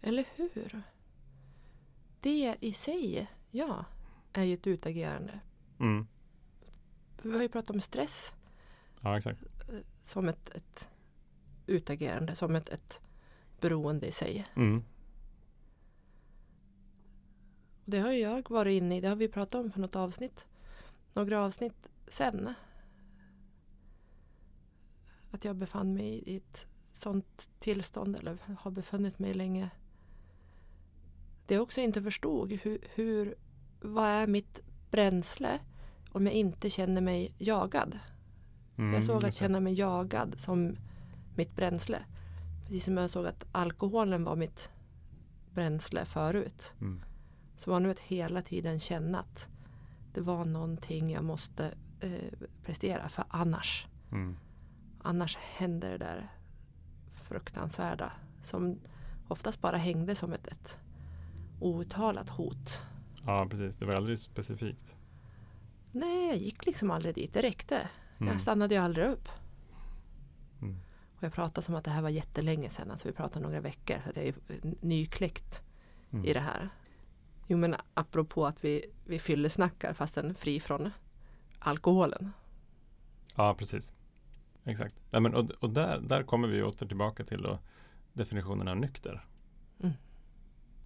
Eller 0.00 0.24
hur? 0.36 0.82
Det 2.20 2.56
i 2.60 2.72
sig, 2.72 3.30
ja, 3.50 3.84
är 4.32 4.42
ju 4.44 4.54
ett 4.54 4.66
utagerande. 4.66 5.40
Mm. 5.80 6.06
Vi 7.22 7.32
har 7.32 7.42
ju 7.42 7.48
pratat 7.48 7.70
om 7.76 7.80
stress 7.80 8.32
Ja, 9.00 9.18
exakt. 9.18 9.40
som 10.02 10.28
ett, 10.28 10.50
ett 10.50 10.90
utagerande, 11.66 12.34
som 12.34 12.56
ett, 12.56 12.68
ett 12.68 13.00
beroende 13.60 14.06
i 14.06 14.12
sig. 14.12 14.46
Mm. 14.56 14.84
Och 17.84 17.90
det 17.90 17.98
har 17.98 18.12
ju 18.12 18.18
jag 18.18 18.50
varit 18.50 18.72
inne 18.82 18.96
i, 18.96 19.00
det 19.00 19.08
har 19.08 19.16
vi 19.16 19.28
pratat 19.28 19.54
om 19.64 19.70
för 19.70 19.80
något 19.80 19.96
avsnitt. 19.96 20.46
Några 21.14 21.44
avsnitt 21.44 21.88
sen. 22.08 22.54
Att 25.32 25.44
jag 25.44 25.56
befann 25.56 25.94
mig 25.94 26.22
i 26.26 26.36
ett 26.36 26.66
sånt 26.92 27.50
tillstånd, 27.58 28.16
eller 28.16 28.38
har 28.58 28.70
befunnit 28.70 29.18
mig 29.18 29.34
länge. 29.34 29.70
Det 31.46 31.54
jag 31.54 31.62
också 31.62 31.80
inte 31.80 32.02
förstod, 32.02 32.52
hur, 32.52 32.78
hur, 32.94 33.34
vad 33.80 34.04
är 34.06 34.26
mitt 34.26 34.62
bränsle 34.90 35.58
om 36.10 36.26
jag 36.26 36.34
inte 36.34 36.70
känner 36.70 37.00
mig 37.00 37.34
jagad? 37.38 37.98
Mm, 38.76 38.94
Jag 38.94 39.04
såg 39.04 39.24
att 39.24 39.34
känna 39.34 39.60
mig 39.60 39.74
jagad 39.74 40.40
som 40.40 40.76
mitt 41.36 41.56
bränsle. 41.56 42.04
Precis 42.66 42.84
som 42.84 42.96
jag 42.96 43.10
såg 43.10 43.26
att 43.26 43.44
alkoholen 43.52 44.24
var 44.24 44.36
mitt 44.36 44.70
bränsle 45.54 46.04
förut. 46.04 46.74
Mm. 46.80 47.02
Så 47.56 47.70
var 47.70 47.80
nu 47.80 47.90
att 47.90 47.98
hela 47.98 48.42
tiden 48.42 48.80
känna 48.80 49.20
att 49.20 49.48
det 50.14 50.20
var 50.20 50.44
någonting 50.44 51.10
jag 51.10 51.24
måste 51.24 51.74
eh, 52.00 52.38
prestera 52.64 53.08
för 53.08 53.24
annars. 53.28 53.86
Mm. 54.12 54.36
Annars 55.02 55.36
händer 55.36 55.90
det 55.90 55.98
där 55.98 56.28
fruktansvärda 57.14 58.12
som 58.42 58.78
oftast 59.28 59.60
bara 59.60 59.76
hängde 59.76 60.14
som 60.14 60.32
ett, 60.32 60.46
ett 60.46 60.80
outtalat 61.60 62.28
hot. 62.28 62.82
Ja, 63.26 63.46
precis. 63.50 63.76
Det 63.76 63.84
var 63.84 63.94
aldrig 63.94 64.18
specifikt. 64.18 64.96
Nej, 65.92 66.26
jag 66.28 66.36
gick 66.36 66.66
liksom 66.66 66.90
aldrig 66.90 67.14
dit. 67.14 67.34
Det 67.34 67.42
räckte. 67.42 67.88
Mm. 68.18 68.32
Jag 68.32 68.40
stannade 68.40 68.74
ju 68.74 68.80
aldrig 68.80 69.06
upp. 69.06 69.28
Mm. 70.62 70.78
Och 71.16 71.22
jag 71.22 71.32
pratade 71.32 71.64
som 71.64 71.74
att 71.74 71.84
det 71.84 71.90
här 71.90 72.02
var 72.02 72.08
jättelänge 72.08 72.68
sedan. 72.70 72.90
Alltså 72.90 73.08
vi 73.08 73.14
pratade 73.14 73.44
några 73.46 73.60
veckor. 73.60 73.96
Så 74.04 74.20
jag 74.20 74.26
är 74.26 74.34
nykläckt 74.80 75.62
Mm. 76.12 76.24
i 76.24 76.32
det 76.32 76.40
här. 76.40 76.68
Jo 77.46 77.58
men 77.58 77.76
apropå 77.94 78.46
att 78.46 78.64
vi, 78.64 78.90
vi 79.04 79.18
fyllesnackar 79.18 79.92
fastän 79.92 80.34
fri 80.34 80.60
från 80.60 80.90
alkoholen. 81.58 82.32
Ja, 83.34 83.54
precis. 83.54 83.94
Exakt. 84.64 84.94
Ja, 85.10 85.20
men, 85.20 85.34
och 85.34 85.50
och 85.50 85.70
där, 85.70 86.00
där 86.00 86.22
kommer 86.22 86.48
vi 86.48 86.62
åter 86.62 86.86
tillbaka 86.86 87.24
till 87.24 87.42
då 87.42 87.58
definitionen 88.12 88.68
av 88.68 88.76
nykter. 88.76 89.26
Mm. 89.80 89.94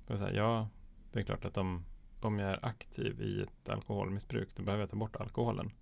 Så 0.06 0.16
här, 0.16 0.34
ja, 0.34 0.68
det 1.12 1.20
är 1.20 1.24
klart 1.24 1.44
att 1.44 1.56
om, 1.56 1.84
om 2.20 2.38
jag 2.38 2.50
är 2.50 2.66
aktiv 2.66 3.20
i 3.20 3.42
ett 3.42 3.68
alkoholmissbruk 3.68 4.56
då 4.56 4.62
behöver 4.62 4.82
jag 4.82 4.90
ta 4.90 4.96
bort 4.96 5.16
alkoholen. 5.16 5.72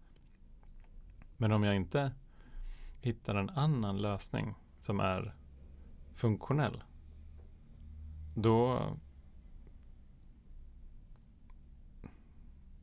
Men 1.37 1.52
om 1.52 1.64
jag 1.64 1.76
inte 1.76 2.12
hittar 3.00 3.35
en 3.35 3.50
annan 3.50 4.02
lösning 4.02 4.54
som 4.80 5.00
är 5.00 5.35
funktionell 6.14 6.83
då 8.35 8.90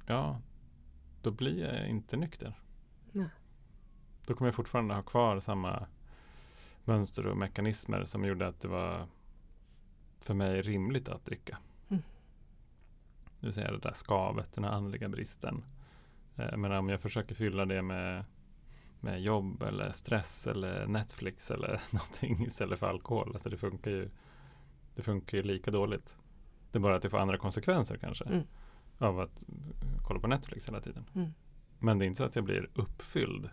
ja, 0.06 0.42
då 1.22 1.32
blir 1.32 1.60
jag 1.60 1.88
inte 1.88 2.18
nykter. 2.18 2.61
Då 4.26 4.34
kommer 4.34 4.48
jag 4.48 4.56
fortfarande 4.56 4.94
ha 4.94 5.02
kvar 5.02 5.40
samma 5.40 5.88
mönster 6.84 7.26
och 7.26 7.38
mekanismer 7.38 8.06
som 8.06 8.26
gjorde 8.26 8.48
att 8.48 8.60
det 8.60 8.68
var 8.68 9.08
för 10.20 10.34
mig 10.34 10.62
rimligt 10.62 11.10
att 11.10 11.26
dricka. 11.26 11.58
Mm. 11.90 12.04
Det 13.40 13.46
vill 13.48 13.54
säga 13.54 13.72
det 13.72 13.80
där 13.80 13.94
skavet, 13.94 14.54
den 14.54 14.64
här 14.64 14.72
andliga 14.72 15.10
bristen 15.10 15.64
Eh, 16.36 16.58
Men 16.58 16.72
om 16.72 16.90
jag 16.90 17.02
försöker 17.02 17.36
fylla 17.36 17.66
det 17.66 17.82
med, 17.82 18.26
med 19.00 19.22
jobb 19.22 19.64
eller 19.64 19.92
stress 19.92 20.48
eller 20.48 20.88
Netflix 20.88 21.52
eller 21.52 21.82
någonting 21.92 22.46
istället 22.46 22.80
för 22.80 22.88
alkohol. 22.88 23.30
Alltså 23.34 23.50
det 23.50 23.58
funkar 23.58 23.92
ju, 23.92 24.10
det 24.96 25.02
funkar 25.02 25.38
ju 25.38 25.44
lika 25.44 25.72
dåligt. 25.72 26.18
Det 26.72 26.78
är 26.78 26.82
bara 26.82 26.96
att 26.96 27.02
det 27.02 27.10
får 27.10 27.18
andra 27.18 27.38
konsekvenser 27.38 27.98
kanske. 27.98 28.26
Mm. 28.26 28.44
Av 28.98 29.20
att 29.20 29.46
kolla 30.04 30.20
på 30.20 30.28
Netflix 30.28 30.68
hela 30.68 30.82
tiden. 30.82 31.06
Mm. 31.16 31.34
Men 31.80 32.00
det 32.00 32.06
är 32.06 32.08
inte 32.08 32.18
så 32.18 32.24
att 32.24 32.36
jag 32.36 32.46
blir 32.46 32.70
uppfylld 32.74 33.50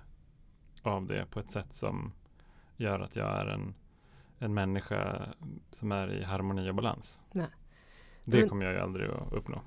av 0.89 1.07
det 1.07 1.27
på 1.31 1.41
ett 1.41 1.51
sätt 1.51 1.73
som 1.73 2.13
gör 2.77 3.01
att 3.01 3.17
jag 3.17 3.41
är 3.41 3.47
en, 3.47 3.75
en 4.39 4.55
människa 4.55 5.29
som 5.71 5.93
är 5.93 6.13
i 6.13 6.25
harmoni 6.25 6.71
och 6.71 6.75
balans. 6.75 7.21
Nej. 7.33 7.47
Det 8.25 8.39
Men- 8.41 8.49
kommer 8.49 8.65
jag 8.65 8.75
ju 8.75 8.81
aldrig 8.81 9.11
att 9.11 9.33
uppnå. 9.33 9.61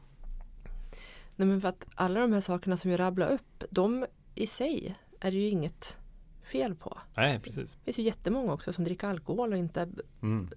Nej 1.35 1.47
men 1.47 1.61
för 1.61 1.67
att 1.69 1.85
alla 1.95 2.19
de 2.19 2.33
här 2.33 2.41
sakerna 2.41 2.77
som 2.77 2.91
vi 2.91 2.97
rabblar 2.97 3.29
upp, 3.31 3.63
de 3.69 4.05
i 4.35 4.47
sig 4.47 4.95
är 5.19 5.31
det 5.31 5.37
ju 5.37 5.47
inget 5.49 5.97
fel 6.43 6.75
på. 6.75 6.97
Nej, 7.15 7.39
precis. 7.39 7.73
Det 7.73 7.83
finns 7.85 7.99
ju 7.99 8.03
jättemånga 8.03 8.53
också 8.53 8.73
som 8.73 8.83
dricker 8.83 9.07
alkohol 9.07 9.51
och 9.53 9.57
inte 9.57 9.89
Mm. 10.21 10.49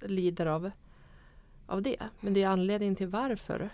lider 0.00 0.46
av, 0.46 0.70
av 1.66 1.82
det. 1.82 1.96
Men 2.20 2.34
det 2.34 2.42
är 2.42 2.48
anledningen 2.48 2.96
till 2.96 3.08
varför 3.08 3.70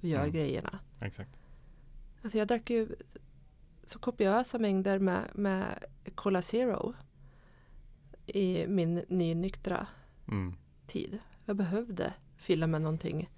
vi 0.00 0.08
gör 0.08 0.20
Mm. 0.20 0.32
grejerna. 0.32 0.78
Exakt. 1.00 1.38
Alltså 2.22 2.38
jag 2.38 2.48
drack 2.48 2.70
ju 2.70 2.88
så 3.88 3.98
kopiösa 3.98 4.58
mängder 4.58 4.98
med, 4.98 5.30
med 5.34 5.84
Cola 6.14 6.42
Zero 6.42 6.94
i 8.26 8.66
min 8.66 9.04
nynyktra 9.08 9.86
Mm. 10.28 10.54
tid. 10.86 11.18
Jag 11.44 11.56
behövde 11.56 12.14
fylla 12.36 12.66
med 12.66 12.82
någonting 12.82 13.30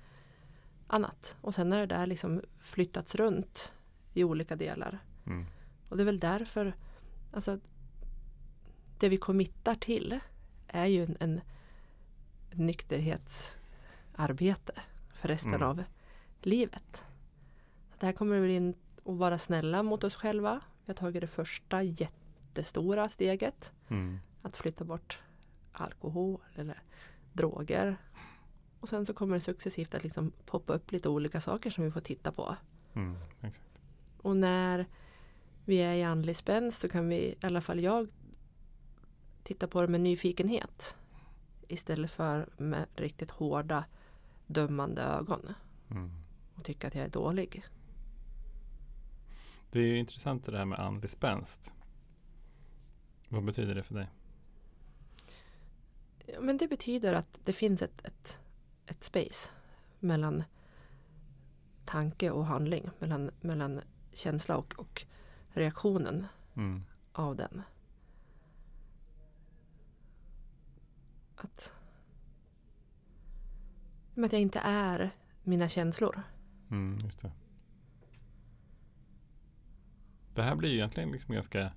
annat. 0.86 1.36
Och 1.40 1.54
sen 1.54 1.72
har 1.72 1.78
det 1.80 1.86
där 1.86 2.06
liksom 2.06 2.42
flyttats 2.56 3.14
runt 3.14 3.72
i 4.12 4.24
olika 4.24 4.56
delar. 4.56 4.98
Mm. 5.26 5.46
Och 5.88 5.96
det 5.96 6.02
är 6.02 6.04
väl 6.04 6.18
därför, 6.18 6.74
alltså 7.32 7.58
det 8.98 9.08
vi 9.08 9.16
committar 9.16 9.74
till 9.74 10.20
är 10.66 10.86
ju 10.86 11.02
en, 11.02 11.16
en 11.20 11.40
nykterhetsarbete 12.52 14.72
för 15.14 15.28
resten 15.28 15.54
Mm. 15.54 15.68
av 15.68 15.84
livet. 16.42 17.04
Så 17.90 17.96
det 18.00 18.06
här 18.06 18.12
kommer 18.12 18.40
vi 18.40 18.54
in 18.56 18.74
att 19.04 19.16
vara 19.16 19.38
snälla 19.38 19.82
mot 19.82 20.04
oss 20.04 20.14
själva. 20.14 20.60
Vi 20.84 20.92
har 20.92 20.94
tagit 20.94 21.20
det 21.20 21.26
första 21.26 21.82
jättestora 21.82 23.08
steget. 23.08 23.72
Mm. 23.88 24.18
Att 24.42 24.56
flytta 24.56 24.84
bort 24.84 25.18
alkohol 25.72 26.40
eller 26.54 26.82
droger. 27.32 27.96
Och 28.80 28.88
sen 28.88 29.06
så 29.06 29.14
kommer 29.14 29.34
det 29.34 29.40
successivt 29.40 29.94
att 29.94 30.02
liksom 30.02 30.32
poppa 30.46 30.72
upp 30.72 30.92
lite 30.92 31.08
olika 31.08 31.40
saker 31.40 31.70
som 31.70 31.84
vi 31.84 31.90
får 31.90 32.00
titta 32.00 32.32
på. 32.32 32.56
Mm. 32.94 33.16
Och 34.22 34.36
när 34.36 34.86
vi 35.64 35.76
är 35.76 35.94
i 35.94 36.02
andlig 36.02 36.36
spänst 36.36 36.80
så 36.80 36.88
kan 36.88 37.08
vi, 37.08 37.16
i 37.16 37.36
alla 37.40 37.60
fall 37.60 37.80
jag, 37.80 38.08
titta 39.42 39.66
på 39.66 39.82
det 39.82 39.88
med 39.88 40.00
nyfikenhet. 40.00 40.96
Istället 41.68 42.10
för 42.10 42.48
med 42.56 42.86
riktigt 42.94 43.30
hårda 43.30 43.84
dömande 44.46 45.02
ögon. 45.02 45.54
Mm. 45.90 46.10
Och 46.54 46.64
tycka 46.64 46.86
att 46.86 46.94
jag 46.94 47.04
är 47.04 47.08
dålig. 47.08 47.64
Det 49.70 49.78
är 49.80 49.84
ju 49.84 49.98
intressant 49.98 50.44
det 50.46 50.58
här 50.58 50.64
med 50.64 50.78
andlig 50.78 51.10
spänst. 51.10 51.72
Vad 53.28 53.44
betyder 53.44 53.74
det 53.74 53.82
för 53.82 53.94
dig? 53.94 54.08
Ja, 56.26 56.40
Men 56.40 56.56
det 56.56 56.68
betyder 56.68 57.14
att 57.14 57.40
det 57.44 57.52
finns 57.52 57.82
ett, 57.82 58.06
ett, 58.06 58.38
ett 58.86 59.04
space 59.04 59.50
mellan 59.98 60.44
tanke 61.84 62.30
och 62.30 62.46
handling. 62.46 62.90
Mellan, 62.98 63.30
mellan 63.40 63.80
känsla 64.12 64.56
och, 64.56 64.74
och 64.78 65.06
reaktionen 65.52 66.26
Mm. 66.54 66.84
av 67.12 67.36
den. 67.36 67.62
Att, 71.36 71.74
att 74.16 74.32
jag 74.32 74.40
inte 74.42 74.58
är 74.64 75.10
mina 75.42 75.68
känslor. 75.68 76.22
Mm, 76.70 76.98
just 77.04 77.22
det. 77.22 77.32
Det 80.40 80.44
här 80.44 80.54
blir 80.54 80.70
ju 80.70 80.76
egentligen 80.76 81.10
liksom 81.12 81.34
ganska 81.34 81.72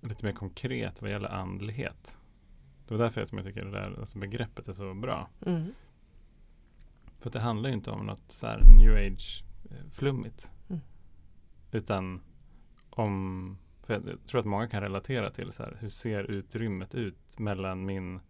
lite 0.00 0.24
mer 0.24 0.32
konkret 0.32 1.02
vad 1.02 1.10
gäller 1.10 1.28
andlighet. 1.28 2.18
Det 2.86 2.94
var 2.94 3.04
därför 3.04 3.24
som 3.24 3.38
jag 3.38 3.46
tycker 3.46 3.64
det 3.64 3.70
där 3.70 3.96
alltså 4.00 4.18
begreppet 4.18 4.68
är 4.68 4.72
så 4.72 4.94
bra. 4.94 5.28
Mm. 5.46 5.74
För 7.18 7.28
att 7.28 7.32
det 7.32 7.40
handlar 7.40 7.68
ju 7.68 7.74
inte 7.74 7.90
om 7.90 8.06
något 8.06 8.30
så 8.30 8.46
här 8.46 8.60
new 8.78 9.12
age 9.12 9.44
eh, 9.70 9.90
flummigt. 9.90 10.52
Mm. 10.68 10.82
Utan 11.72 12.22
om, 12.90 13.58
för 13.82 13.94
jag 13.94 14.26
tror 14.26 14.40
att 14.40 14.46
många 14.46 14.68
kan 14.68 14.80
relatera 14.82 15.30
till 15.30 15.52
så 15.52 15.62
här, 15.62 15.76
hur 15.80 15.88
ser 15.88 16.24
utrymmet 16.24 16.94
ut 16.94 17.38
mellan 17.38 17.84
min 17.84 18.20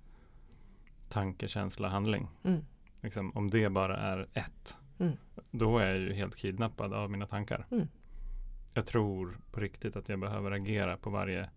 tanke, 1.09 1.49
känsla, 1.49 1.89
handling. 1.89 2.29
Mm. 2.45 2.61
Liksom, 3.01 3.33
om 3.37 3.51
det 3.51 3.71
bara 3.71 3.97
är 3.97 4.29
ett, 4.35 4.79
Mm. 5.03 5.17
då 5.51 5.79
är 5.79 5.87
jag 5.87 5.99
ju 5.99 6.13
helt 6.13 6.37
kidnappad 6.37 6.93
av 6.93 7.11
mina 7.11 7.27
tankar. 7.27 7.67
Mm. 7.71 7.89
Jag 8.75 8.87
tror 8.87 9.39
på 9.51 9.61
riktigt 9.61 9.97
att 9.97 10.09
jag 10.09 10.19
behöver 10.19 10.51
agera 10.51 10.97
på 10.97 11.11
varje 11.11 11.51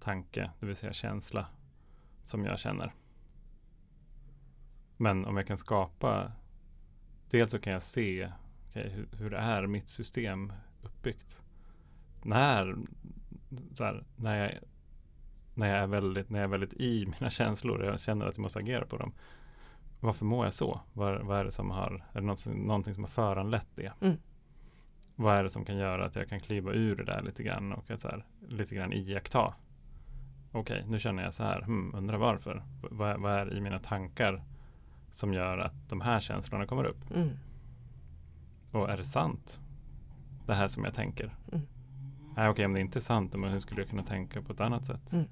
tanke, 0.00 0.50
det 0.60 0.66
vill 0.66 0.76
säga 0.76 0.92
känsla, 0.92 1.46
som 2.22 2.44
jag 2.44 2.58
känner. 2.58 2.94
Men 4.96 5.24
om 5.24 5.36
jag 5.36 5.46
kan 5.46 5.58
skapa, 5.58 6.32
dels 7.30 7.52
så 7.52 7.58
kan 7.58 7.72
jag 7.72 7.82
se 7.82 8.32
okej, 8.76 8.90
hur, 8.90 9.08
hur 9.18 9.34
är 9.34 9.66
mitt 9.66 9.88
system 9.88 10.52
uppbyggt. 10.82 11.42
När, 12.22 12.36
här, 12.36 14.04
när, 14.16 14.36
jag, 14.42 14.52
när, 15.54 15.68
jag 15.68 15.78
är 15.78 15.86
väldigt, 15.86 16.30
när 16.30 16.38
jag 16.38 16.44
är 16.44 16.50
väldigt 16.50 16.72
i 16.72 17.06
mina 17.06 17.30
känslor 17.30 17.84
jag 17.84 18.00
känner 18.00 18.26
att 18.26 18.36
jag 18.36 18.42
måste 18.42 18.58
agera 18.58 18.86
på 18.86 18.96
dem. 18.96 19.12
Varför 20.06 20.24
mår 20.24 20.44
jag 20.44 20.54
så? 20.54 20.80
Vad, 20.92 21.22
vad 21.22 21.40
är 21.40 21.44
det 21.44 21.50
som 21.50 21.70
har, 21.70 22.04
är 22.12 22.20
det 22.20 22.26
något, 22.26 22.46
någonting 22.46 22.94
som 22.94 23.04
har 23.04 23.08
föranlett 23.08 23.68
det? 23.74 23.92
Mm. 24.00 24.16
Vad 25.16 25.36
är 25.36 25.42
det 25.42 25.50
som 25.50 25.64
kan 25.64 25.76
göra 25.76 26.04
att 26.04 26.16
jag 26.16 26.28
kan 26.28 26.40
kliva 26.40 26.72
ur 26.72 26.96
det 26.96 27.04
där 27.04 27.22
lite 27.22 27.42
grann 27.42 27.72
och 27.72 27.90
att 27.90 28.00
så 28.00 28.08
här, 28.08 28.26
lite 28.48 28.74
grann 28.74 28.92
iaktta? 28.92 29.54
Okej, 30.52 30.84
nu 30.88 30.98
känner 30.98 31.22
jag 31.22 31.34
så 31.34 31.44
här, 31.44 31.62
hmm, 31.62 31.94
undrar 31.94 32.18
varför? 32.18 32.62
Vad, 32.90 33.20
vad 33.20 33.32
är 33.32 33.56
i 33.56 33.60
mina 33.60 33.78
tankar 33.78 34.42
som 35.10 35.32
gör 35.34 35.58
att 35.58 35.88
de 35.88 36.00
här 36.00 36.20
känslorna 36.20 36.66
kommer 36.66 36.84
upp? 36.84 37.10
Mm. 37.14 37.28
Och 38.72 38.90
är 38.90 38.96
det 38.96 39.04
sant? 39.04 39.60
Det 40.46 40.54
här 40.54 40.68
som 40.68 40.84
jag 40.84 40.94
tänker? 40.94 41.34
Mm. 41.52 41.66
Nej, 42.36 42.48
okej, 42.48 42.64
om 42.64 42.72
det 42.72 42.80
inte 42.80 42.98
är 42.98 43.00
sant, 43.00 43.36
men 43.36 43.50
hur 43.50 43.58
skulle 43.58 43.80
jag 43.80 43.90
kunna 43.90 44.02
tänka 44.02 44.42
på 44.42 44.52
ett 44.52 44.60
annat 44.60 44.86
sätt? 44.86 45.12
Mm. 45.12 45.26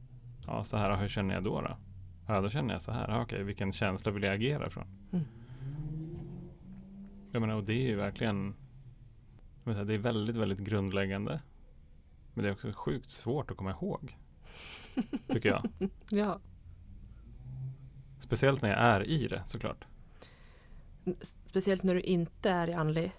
Ja, 0.47 0.65
så 0.65 0.77
här, 0.77 0.97
hur 0.97 1.09
känner 1.09 1.35
jag 1.35 1.45
då? 1.45 1.61
då? 1.61 1.77
Ja, 2.27 2.41
då 2.41 2.51
känner 2.51 2.75
jag 2.75 2.83
så 2.83 2.93
här. 2.93 3.23
Okej, 3.23 3.43
vilken 3.43 3.73
känsla 3.73 4.13
vill 4.13 4.23
jag 4.23 4.35
agera 4.35 4.71
från? 4.71 4.87
Mm. 5.13 5.25
Jag 7.33 7.41
menar, 7.41 7.55
och 7.55 7.65
det 7.65 7.73
är 7.73 7.89
ju 7.89 7.97
verkligen 7.97 8.55
menar, 9.65 9.85
det 9.85 9.95
är 9.95 9.99
väldigt, 9.99 10.37
väldigt 10.37 10.59
grundläggande. 10.59 11.41
Men 12.35 12.45
det 12.45 12.51
är 12.51 12.53
också 12.53 12.73
sjukt 12.73 13.11
svårt 13.11 13.51
att 13.51 13.57
komma 13.57 13.71
ihåg. 13.71 14.19
Tycker 15.29 15.49
jag. 15.49 15.91
Ja. 16.09 16.41
Speciellt 18.19 18.63
när 18.63 18.71
jag 18.71 18.79
är 18.79 19.05
i 19.05 19.29
det 19.29 19.43
såklart. 19.47 19.85
Speciellt 21.45 21.83
när 21.83 21.95
du 21.95 22.01
inte 22.01 22.51
är 22.51 22.69
i 22.69 22.73
andlig. 22.73 23.13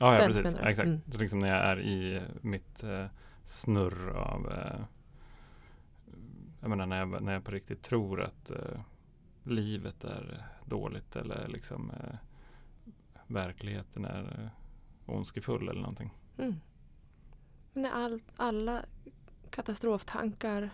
Ja, 0.00 0.14
ja 0.14 0.26
precis. 0.26 0.56
Ja, 0.60 0.68
exakt. 0.68 0.86
Mm. 0.86 1.00
Så 1.12 1.18
liksom 1.18 1.38
när 1.38 1.48
jag 1.48 1.64
är 1.64 1.80
i 1.80 2.22
mitt 2.40 2.84
eh, 2.84 3.06
snurr 3.44 4.10
av 4.10 4.52
eh, 4.52 4.80
Jag 6.60 6.70
menar 6.70 6.86
när 6.86 6.98
jag, 6.98 7.22
när 7.22 7.32
jag 7.32 7.44
på 7.44 7.50
riktigt 7.50 7.82
tror 7.82 8.22
att 8.22 8.50
eh, 8.50 8.80
livet 9.44 10.04
är 10.04 10.46
dåligt 10.64 11.16
eller 11.16 11.48
liksom 11.48 11.90
eh, 11.90 12.16
verkligheten 13.26 14.04
är 14.04 14.22
eh, 14.42 15.14
ondskefull 15.14 15.68
eller 15.68 15.80
någonting. 15.80 16.14
Mm. 16.38 16.60
Men 17.72 17.82
när 17.82 17.90
all, 17.90 18.20
alla 18.36 18.84
katastroftankar, 19.50 20.70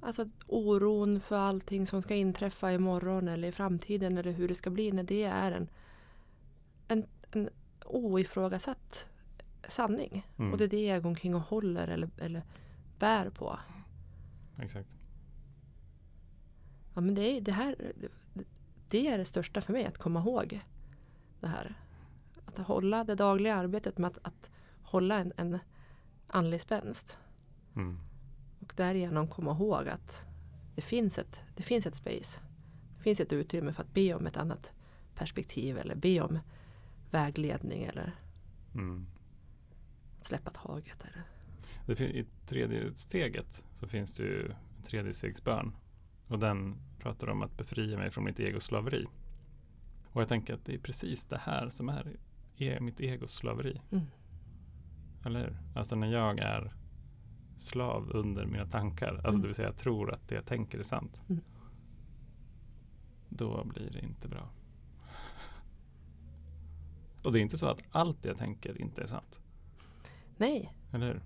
alltså 0.00 0.28
oron 0.46 1.20
för 1.20 1.38
allting 1.38 1.86
som 1.86 2.02
ska 2.02 2.14
inträffa 2.14 2.72
imorgon 2.72 3.28
eller 3.28 3.48
i 3.48 3.52
framtiden 3.52 4.18
eller 4.18 4.32
hur 4.32 4.48
det 4.48 4.54
ska 4.54 4.70
bli, 4.70 4.92
när 4.92 5.02
det 5.02 5.24
är 5.24 5.52
en, 5.52 5.68
en, 6.88 7.06
en 7.30 7.48
oifrågasatt 7.84 9.08
sanning. 9.68 10.26
Mm. 10.36 10.52
Och 10.52 10.58
det 10.58 10.64
är 10.64 10.68
det 10.68 10.86
jag 10.86 11.02
går 11.02 11.08
omkring 11.08 11.34
och 11.34 11.40
håller 11.40 11.88
eller, 11.88 12.10
eller 12.18 12.42
bär 12.98 13.30
på. 13.30 13.58
Exakt. 14.58 14.96
Ja, 16.94 17.00
men 17.00 17.14
det, 17.14 17.22
är, 17.22 17.40
det 17.40 17.52
här 17.52 17.92
det 18.88 19.08
är 19.08 19.18
det 19.18 19.24
största 19.24 19.60
för 19.60 19.72
mig, 19.72 19.86
att 19.86 19.98
komma 19.98 20.20
ihåg 20.20 20.60
det 21.40 21.46
här. 21.46 21.74
Att 22.44 22.58
hålla 22.58 23.04
det 23.04 23.14
dagliga 23.14 23.54
arbetet 23.54 23.98
med 23.98 24.08
att, 24.08 24.18
att 24.22 24.50
hålla 24.82 25.18
en, 25.18 25.32
en 25.36 25.58
andlig 26.26 26.60
spänst. 26.60 27.18
Mm. 27.76 27.98
Och 28.60 28.72
därigenom 28.76 29.28
komma 29.28 29.50
ihåg 29.50 29.88
att 29.88 30.20
det 30.74 30.82
finns, 30.82 31.18
ett, 31.18 31.42
det 31.56 31.62
finns 31.62 31.86
ett 31.86 31.94
space. 31.94 32.40
Det 32.96 33.02
finns 33.02 33.20
ett 33.20 33.32
utrymme 33.32 33.72
för 33.72 33.82
att 33.82 33.94
be 33.94 34.14
om 34.14 34.26
ett 34.26 34.36
annat 34.36 34.72
perspektiv 35.14 35.78
eller 35.78 35.94
be 35.94 36.20
om 36.20 36.38
vägledning 37.10 37.82
eller 37.82 38.14
Mm. 38.74 39.06
släppa 40.22 40.50
taget. 40.50 41.04
Eller. 41.04 41.22
Det 41.88 41.96
fin- 41.96 42.10
I 42.16 42.26
tredje 42.46 42.94
steget 42.94 43.64
så 43.74 43.86
finns 43.88 44.16
det 44.16 44.22
ju 44.22 44.46
en 44.76 44.82
tredje 44.82 45.12
stegsbön. 45.12 45.72
Och 46.26 46.38
den 46.38 46.76
pratar 46.98 47.28
om 47.28 47.42
att 47.42 47.56
befria 47.56 47.98
mig 47.98 48.10
från 48.10 48.24
mitt 48.24 48.40
egoslaveri. 48.40 49.06
Och 50.12 50.20
jag 50.20 50.28
tänker 50.28 50.54
att 50.54 50.64
det 50.64 50.74
är 50.74 50.78
precis 50.78 51.26
det 51.26 51.38
här 51.38 51.70
som 51.70 51.88
är 51.88 52.16
e- 52.56 52.80
mitt 52.80 53.00
egoslaveri. 53.00 53.80
Mm. 53.92 54.04
Eller 55.24 55.40
hur? 55.40 55.58
Alltså 55.74 55.96
när 55.96 56.12
jag 56.12 56.38
är 56.38 56.74
slav 57.56 58.10
under 58.10 58.46
mina 58.46 58.66
tankar. 58.66 59.12
Alltså 59.14 59.28
Mm. 59.28 59.40
det 59.40 59.46
vill 59.46 59.54
säga 59.54 59.68
jag 59.68 59.76
tror 59.76 60.12
att 60.14 60.28
det 60.28 60.34
jag 60.34 60.46
tänker 60.46 60.78
är 60.78 60.82
sant. 60.82 61.22
Mm. 61.28 61.42
Då 63.28 63.64
blir 63.64 63.90
det 63.90 64.00
inte 64.00 64.28
bra. 64.28 64.50
Och 67.24 67.32
det 67.32 67.38
är 67.38 67.42
inte 67.42 67.58
så 67.58 67.66
att 67.66 67.82
allt 67.90 68.24
jag 68.24 68.36
tänker 68.38 68.80
inte 68.80 69.02
är 69.02 69.06
sant. 69.06 69.40
Nej. 70.36 70.74
Eller 70.92 71.06
hur? 71.06 71.22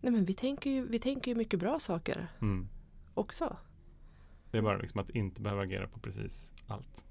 Nej, 0.00 0.12
men 0.12 0.24
vi 0.24 0.34
tänker, 0.34 0.70
ju, 0.70 0.88
vi 0.88 0.98
tänker 0.98 1.30
ju 1.30 1.34
mycket 1.36 1.60
bra 1.60 1.78
saker 1.80 2.28
Mm. 2.40 2.68
också. 3.14 3.56
Det 4.50 4.58
är 4.58 4.62
bara 4.62 4.78
liksom 4.78 5.00
att 5.00 5.10
inte 5.10 5.40
behöva 5.40 5.62
agera 5.62 5.88
på 5.88 6.00
precis 6.00 6.52
allt. 6.66 7.04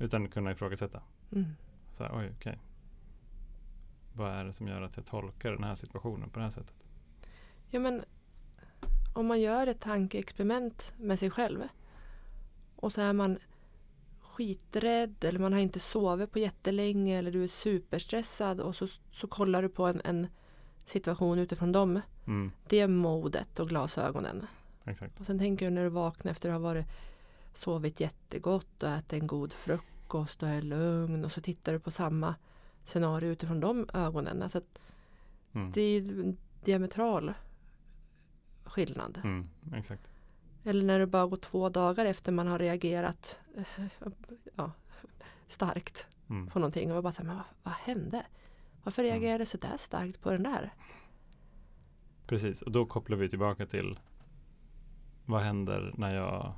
Utan 0.00 0.28
kunna 0.28 0.50
ifrågasätta. 0.52 1.02
Mm. 1.32 1.46
Så 1.92 2.04
här, 2.04 2.18
oj, 2.18 2.32
okej. 2.36 2.58
Vad 4.14 4.32
är 4.32 4.44
det 4.44 4.52
som 4.52 4.68
gör 4.68 4.82
att 4.82 4.96
jag 4.96 5.06
tolkar 5.06 5.52
den 5.52 5.64
här 5.64 5.74
situationen 5.74 6.30
på 6.30 6.38
det 6.38 6.44
här 6.44 6.50
sättet? 6.52 6.74
Ja, 7.70 7.80
men 7.80 8.02
om 9.14 9.26
man 9.26 9.40
gör 9.40 9.66
ett 9.66 9.80
tankeexperiment 9.80 10.94
med 10.98 11.18
sig 11.18 11.30
själv 11.30 11.62
och 12.76 12.92
så 12.92 13.00
är 13.00 13.12
man 13.12 13.38
skiträdd 14.20 15.24
eller 15.24 15.38
man 15.40 15.52
har 15.52 15.60
inte 15.60 15.80
sovit 15.80 16.32
på 16.32 16.38
jättelänge 16.38 17.18
eller 17.18 17.30
du 17.32 17.42
är 17.42 17.48
superstressad 17.48 18.60
och 18.60 18.76
så, 18.76 18.86
så 19.10 19.26
kollar 19.26 19.62
du 19.62 19.68
på 19.68 19.86
en, 19.86 20.00
en 20.04 20.26
situation 20.88 21.38
utifrån 21.38 21.72
dem. 21.72 22.00
Mm, 22.26 22.50
Det 22.68 22.88
modet 22.88 23.60
och 23.60 23.68
glasögonen. 23.68 24.46
exakt. 24.84 25.20
Och 25.20 25.26
sen 25.26 25.38
tänker 25.38 25.64
du 25.66 25.70
när 25.70 25.82
du 25.84 25.88
vaknar 25.88 26.32
efter 26.32 26.48
att 26.48 26.54
ha 26.54 26.58
varit 26.60 26.86
sovit 27.54 28.00
jättegott 28.00 28.82
och 28.82 28.88
ätit 28.88 29.12
en 29.12 29.26
god 29.26 29.52
frukost 29.52 30.42
och 30.42 30.48
är 30.48 30.62
lugn 30.62 31.24
och 31.24 31.32
så 31.32 31.40
tittar 31.40 31.72
du 31.72 31.78
på 31.80 31.90
samma 31.90 32.34
scenario 32.84 33.30
utifrån 33.30 33.60
de 33.60 33.86
ögonen. 33.94 34.42
Alltså 34.42 34.60
Mm, 35.52 35.72
det 35.72 35.80
är 35.82 36.00
ju 36.00 36.36
diametral 36.64 37.32
skillnad. 38.64 39.20
mm, 39.24 39.48
exakt. 39.74 40.10
Eller 40.64 40.84
när 40.84 40.98
det 40.98 41.06
bara 41.06 41.26
går 41.26 41.36
två 41.36 41.68
dagar 41.68 42.04
efter 42.06 42.32
man 42.32 42.46
har 42.46 42.58
reagerat 42.58 43.40
eh, 43.56 43.84
ja, 44.56 44.70
starkt 45.48 46.06
Mm, 46.30 46.46
på 46.50 46.58
någonting 46.58 46.92
och 46.92 47.02
bara 47.02 47.12
så 47.12 47.22
här, 47.22 47.26
men 47.26 47.36
vad, 47.36 47.44
vad 47.62 47.74
hände? 47.74 48.26
Varför 48.88 49.02
Mm. 49.04 49.12
reagerade 49.14 49.40
jag 49.40 49.48
så 49.48 49.58
där 49.58 49.76
starkt 49.76 50.20
på 50.20 50.30
den 50.30 50.42
där? 50.42 50.70
precis, 52.26 52.62
och 52.62 52.72
då 52.72 52.86
kopplar 52.86 53.16
vi 53.16 53.28
tillbaka 53.28 53.66
till 53.66 53.98
vad 55.26 55.42
händer 55.42 55.94
när 55.96 56.14
jag 56.14 56.54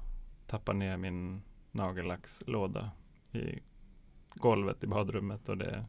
tappar 0.46 0.74
ner 0.74 0.96
min 0.96 1.42
nagellackslåda 1.72 2.90
i 3.32 3.58
golvet 4.34 4.82
i 4.84 4.86
badrummet 4.86 5.48
och 5.48 5.56
det, 5.58 5.84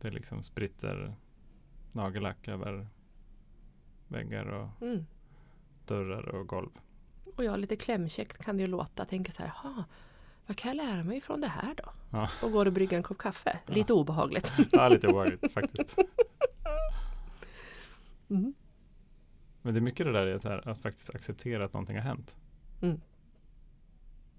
det 0.00 0.10
liksom 0.10 0.42
spritter 0.42 1.14
nagellack 1.92 2.48
över 2.48 2.86
väggar 4.08 4.46
och 4.46 4.82
Mm. 4.82 5.04
dörrar 5.86 6.28
och 6.28 6.46
golv. 6.48 6.70
Och 7.36 7.44
jag 7.44 7.60
lite 7.60 7.76
klämkäckt 7.76 8.44
kan 8.44 8.56
det 8.56 8.60
ju 8.62 8.66
låta. 8.68 9.04
Tänka 9.04 9.32
så 9.32 9.42
här, 9.42 9.48
"Ha, 9.62 9.84
vad 10.46 10.56
kan 10.56 10.76
jag 10.76 10.86
lära 10.86 11.02
mig 11.02 11.20
från 11.20 11.40
det 11.40 11.46
här 11.46 11.74
då? 11.74 11.92
Ja. 12.10 12.28
Och 12.42 12.52
går 12.52 12.66
och 12.66 12.72
brygga 12.72 12.96
en 12.96 13.02
kopp 13.02 13.18
kaffe. 13.18 13.58
Ja. 13.66 13.74
Lite 13.74 13.92
obehagligt. 13.92 14.52
Ja, 14.72 14.88
lite 14.88 15.08
obehagligt 15.08 15.52
faktiskt. 15.52 15.96
Mm. 18.28 18.54
Men 19.62 19.74
det 19.74 19.78
är 19.78 19.82
mycket 19.82 20.06
det 20.06 20.12
där 20.12 20.26
är 20.26 20.48
här, 20.48 20.68
att 20.68 20.78
faktiskt 20.78 21.14
acceptera 21.14 21.64
att 21.64 21.72
någonting 21.72 21.96
har 21.96 22.02
hänt. 22.02 22.36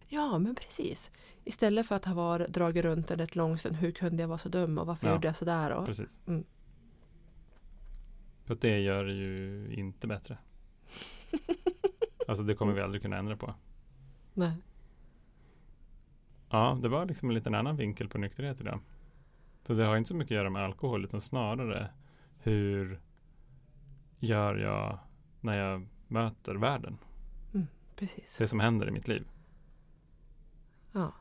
Ja, 0.08 0.40
men 0.40 0.56
precis. 0.56 1.12
Istället 1.44 1.88
för 1.88 1.96
att 1.96 2.06
ha 2.06 2.14
varit, 2.14 2.48
dragit 2.48 2.84
runt 2.86 3.12
en 3.12 3.18
rätt 3.18 3.36
långstund. 3.36 3.76
Hur 3.76 3.92
kunde 3.92 4.24
jag 4.24 4.28
vara 4.28 4.38
så 4.38 4.50
dum 4.50 4.78
och 4.78 4.88
varför 4.88 5.08
Ja. 5.08 5.14
gjorde 5.14 5.28
jag 5.28 5.36
så 5.36 5.46
där? 5.46 5.72
Och, 5.72 5.86
Precis. 5.86 6.20
Mm. 6.28 6.44
För 8.46 8.56
det 8.62 8.80
gör 8.80 9.06
det 9.06 9.14
ju 9.14 9.68
inte 9.74 10.08
bättre. 10.08 10.38
Alltså 12.28 12.44
det 12.44 12.56
kommer 12.56 12.74
vi 12.74 12.82
aldrig 12.82 13.02
kunna 13.02 13.18
ändra 13.18 13.38
på. 13.38 13.54
nej. 14.34 14.52
Ja, 16.54 16.78
det 16.82 16.90
var 16.90 17.06
liksom 17.06 17.30
en 17.30 17.36
liten 17.36 17.56
annan 17.56 17.78
vinkel 17.78 18.10
på 18.10 18.18
nykterhet 18.18 18.62
idag. 18.62 18.80
Så 19.62 19.74
det 19.74 19.86
har 19.86 19.98
inte 19.98 20.08
så 20.08 20.16
mycket 20.16 20.32
att 20.32 20.36
göra 20.36 20.50
med 20.50 20.64
alkohol 20.64 21.04
utan 21.04 21.22
snarare 21.22 21.90
hur 22.38 23.02
gör 24.20 24.56
jag 24.56 25.00
när 25.42 25.58
jag 25.58 25.88
möter 26.08 26.56
världen? 26.56 26.98
Precis. 27.96 28.38
Det 28.38 28.48
som 28.48 28.60
händer 28.60 28.88
i 28.88 28.92
mitt 28.92 29.08
liv. 29.08 29.28
Ja. 30.92 31.14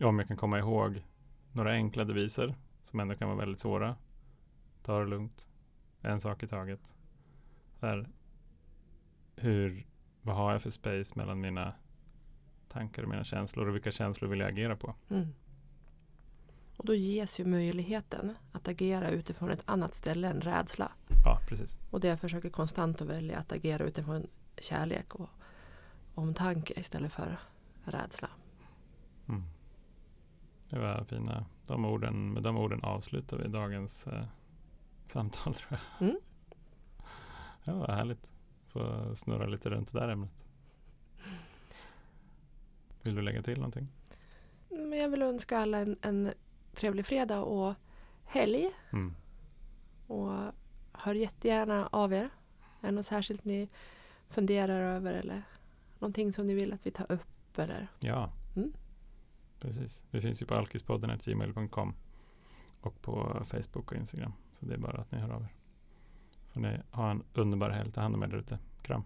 Om 0.00 0.18
jag 0.18 0.28
kan 0.28 0.36
komma 0.36 0.58
ihåg 0.58 1.02
några 1.52 1.72
enkla 1.72 2.04
deviser 2.04 2.54
som 2.84 3.00
ändå 3.00 3.14
kan 3.14 3.28
vara 3.28 3.38
väldigt 3.38 3.60
svåra. 3.60 3.96
Ta 4.82 4.98
det 4.98 5.06
lugnt. 5.06 5.46
En 6.00 6.20
sak 6.20 6.42
i 6.42 6.46
taget. 6.46 6.94
Så 7.80 7.86
här, 7.86 8.08
hur, 9.36 9.86
vad 10.22 10.36
har 10.36 10.52
jag 10.52 10.62
för 10.62 10.70
space 10.70 11.18
mellan 11.18 11.40
mina 11.40 11.74
tankar 12.72 13.02
och 13.02 13.08
mina 13.08 13.24
känslor 13.24 13.68
och 13.68 13.74
vilka 13.74 13.90
känslor 13.90 14.28
vill 14.28 14.40
jag 14.40 14.48
agera 14.48 14.76
på? 14.76 14.94
Mm. 15.10 15.34
Och 16.76 16.86
då 16.86 16.94
ges 16.94 17.40
ju 17.40 17.44
möjligheten 17.44 18.34
att 18.52 18.68
agera 18.68 19.10
utifrån 19.10 19.50
ett 19.50 19.62
annat 19.66 19.94
ställe 19.94 20.28
än 20.28 20.40
rädsla. 20.40 20.92
Ja, 21.24 21.40
precis. 21.48 21.78
Och 21.90 22.00
det 22.00 22.08
jag 22.08 22.20
försöker 22.20 22.50
konstant 22.50 23.00
att 23.00 23.08
välja 23.08 23.38
att 23.38 23.52
agera 23.52 23.84
utifrån 23.84 24.26
kärlek 24.60 25.14
och 25.14 25.28
omtanke 26.14 26.80
istället 26.80 27.12
för 27.12 27.38
rädsla. 27.84 28.28
Mm. 29.28 29.42
Det 30.70 30.78
var 30.78 31.04
fina. 31.04 31.44
De 31.66 31.84
orden, 31.84 32.32
med 32.32 32.42
de 32.42 32.56
orden 32.56 32.80
avslutar 32.82 33.36
vi 33.36 33.48
dagens 33.48 34.06
eh, 34.06 34.24
samtal 35.08 35.54
tror 35.54 35.80
jag. 35.98 36.08
Mm. 36.08 36.20
Ja, 37.64 37.74
vad 37.74 37.90
härligt. 37.90 38.32
Få 38.66 39.12
snurra 39.16 39.46
lite 39.46 39.70
runt 39.70 39.92
det 39.92 39.98
där 39.98 40.08
ämnet. 40.08 40.30
Vill 43.02 43.14
du 43.14 43.22
lägga 43.22 43.42
till 43.42 43.56
någonting? 43.56 43.88
Men 44.68 44.98
jag 44.98 45.08
vill 45.08 45.22
önska 45.22 45.58
alla 45.58 45.78
en, 45.78 45.96
en 46.02 46.32
trevlig 46.74 47.06
fredag 47.06 47.40
och 47.42 47.74
helg. 48.24 48.70
Mm. 48.92 49.14
Och 50.06 50.32
hör 50.92 51.14
jättegärna 51.14 51.88
av 51.92 52.12
er. 52.12 52.30
Är 52.80 52.86
det 52.86 52.90
något 52.90 53.06
särskilt 53.06 53.44
ni 53.44 53.68
funderar 54.28 54.80
över 54.96 55.14
eller 55.14 55.42
någonting 55.98 56.32
som 56.32 56.46
ni 56.46 56.54
vill 56.54 56.72
att 56.72 56.86
vi 56.86 56.90
tar 56.90 57.12
upp? 57.12 57.58
Eller? 57.58 57.88
Ja, 58.00 58.32
Mm. 58.56 58.72
precis. 59.60 60.04
Vi 60.10 60.20
finns 60.20 60.42
ju 60.42 60.46
på 60.46 60.54
alkispodden 60.54 61.18
gmail.com 61.24 61.94
och 62.80 63.02
på 63.02 63.42
Facebook 63.46 63.92
och 63.92 63.96
Instagram. 63.98 64.32
Så 64.52 64.66
det 64.66 64.74
är 64.74 64.78
bara 64.78 65.00
att 65.00 65.10
ni 65.12 65.18
hör 65.18 65.30
av 65.30 65.42
er. 65.42 65.54
Får 66.52 66.60
ni 66.60 66.80
ha 66.90 67.10
en 67.10 67.22
underbar 67.34 67.70
helg. 67.70 67.92
Ta 67.92 68.00
hand 68.00 68.14
om 68.14 68.22
er 68.22 68.26
där 68.26 68.36
ute. 68.36 68.58
Kram. 68.82 69.04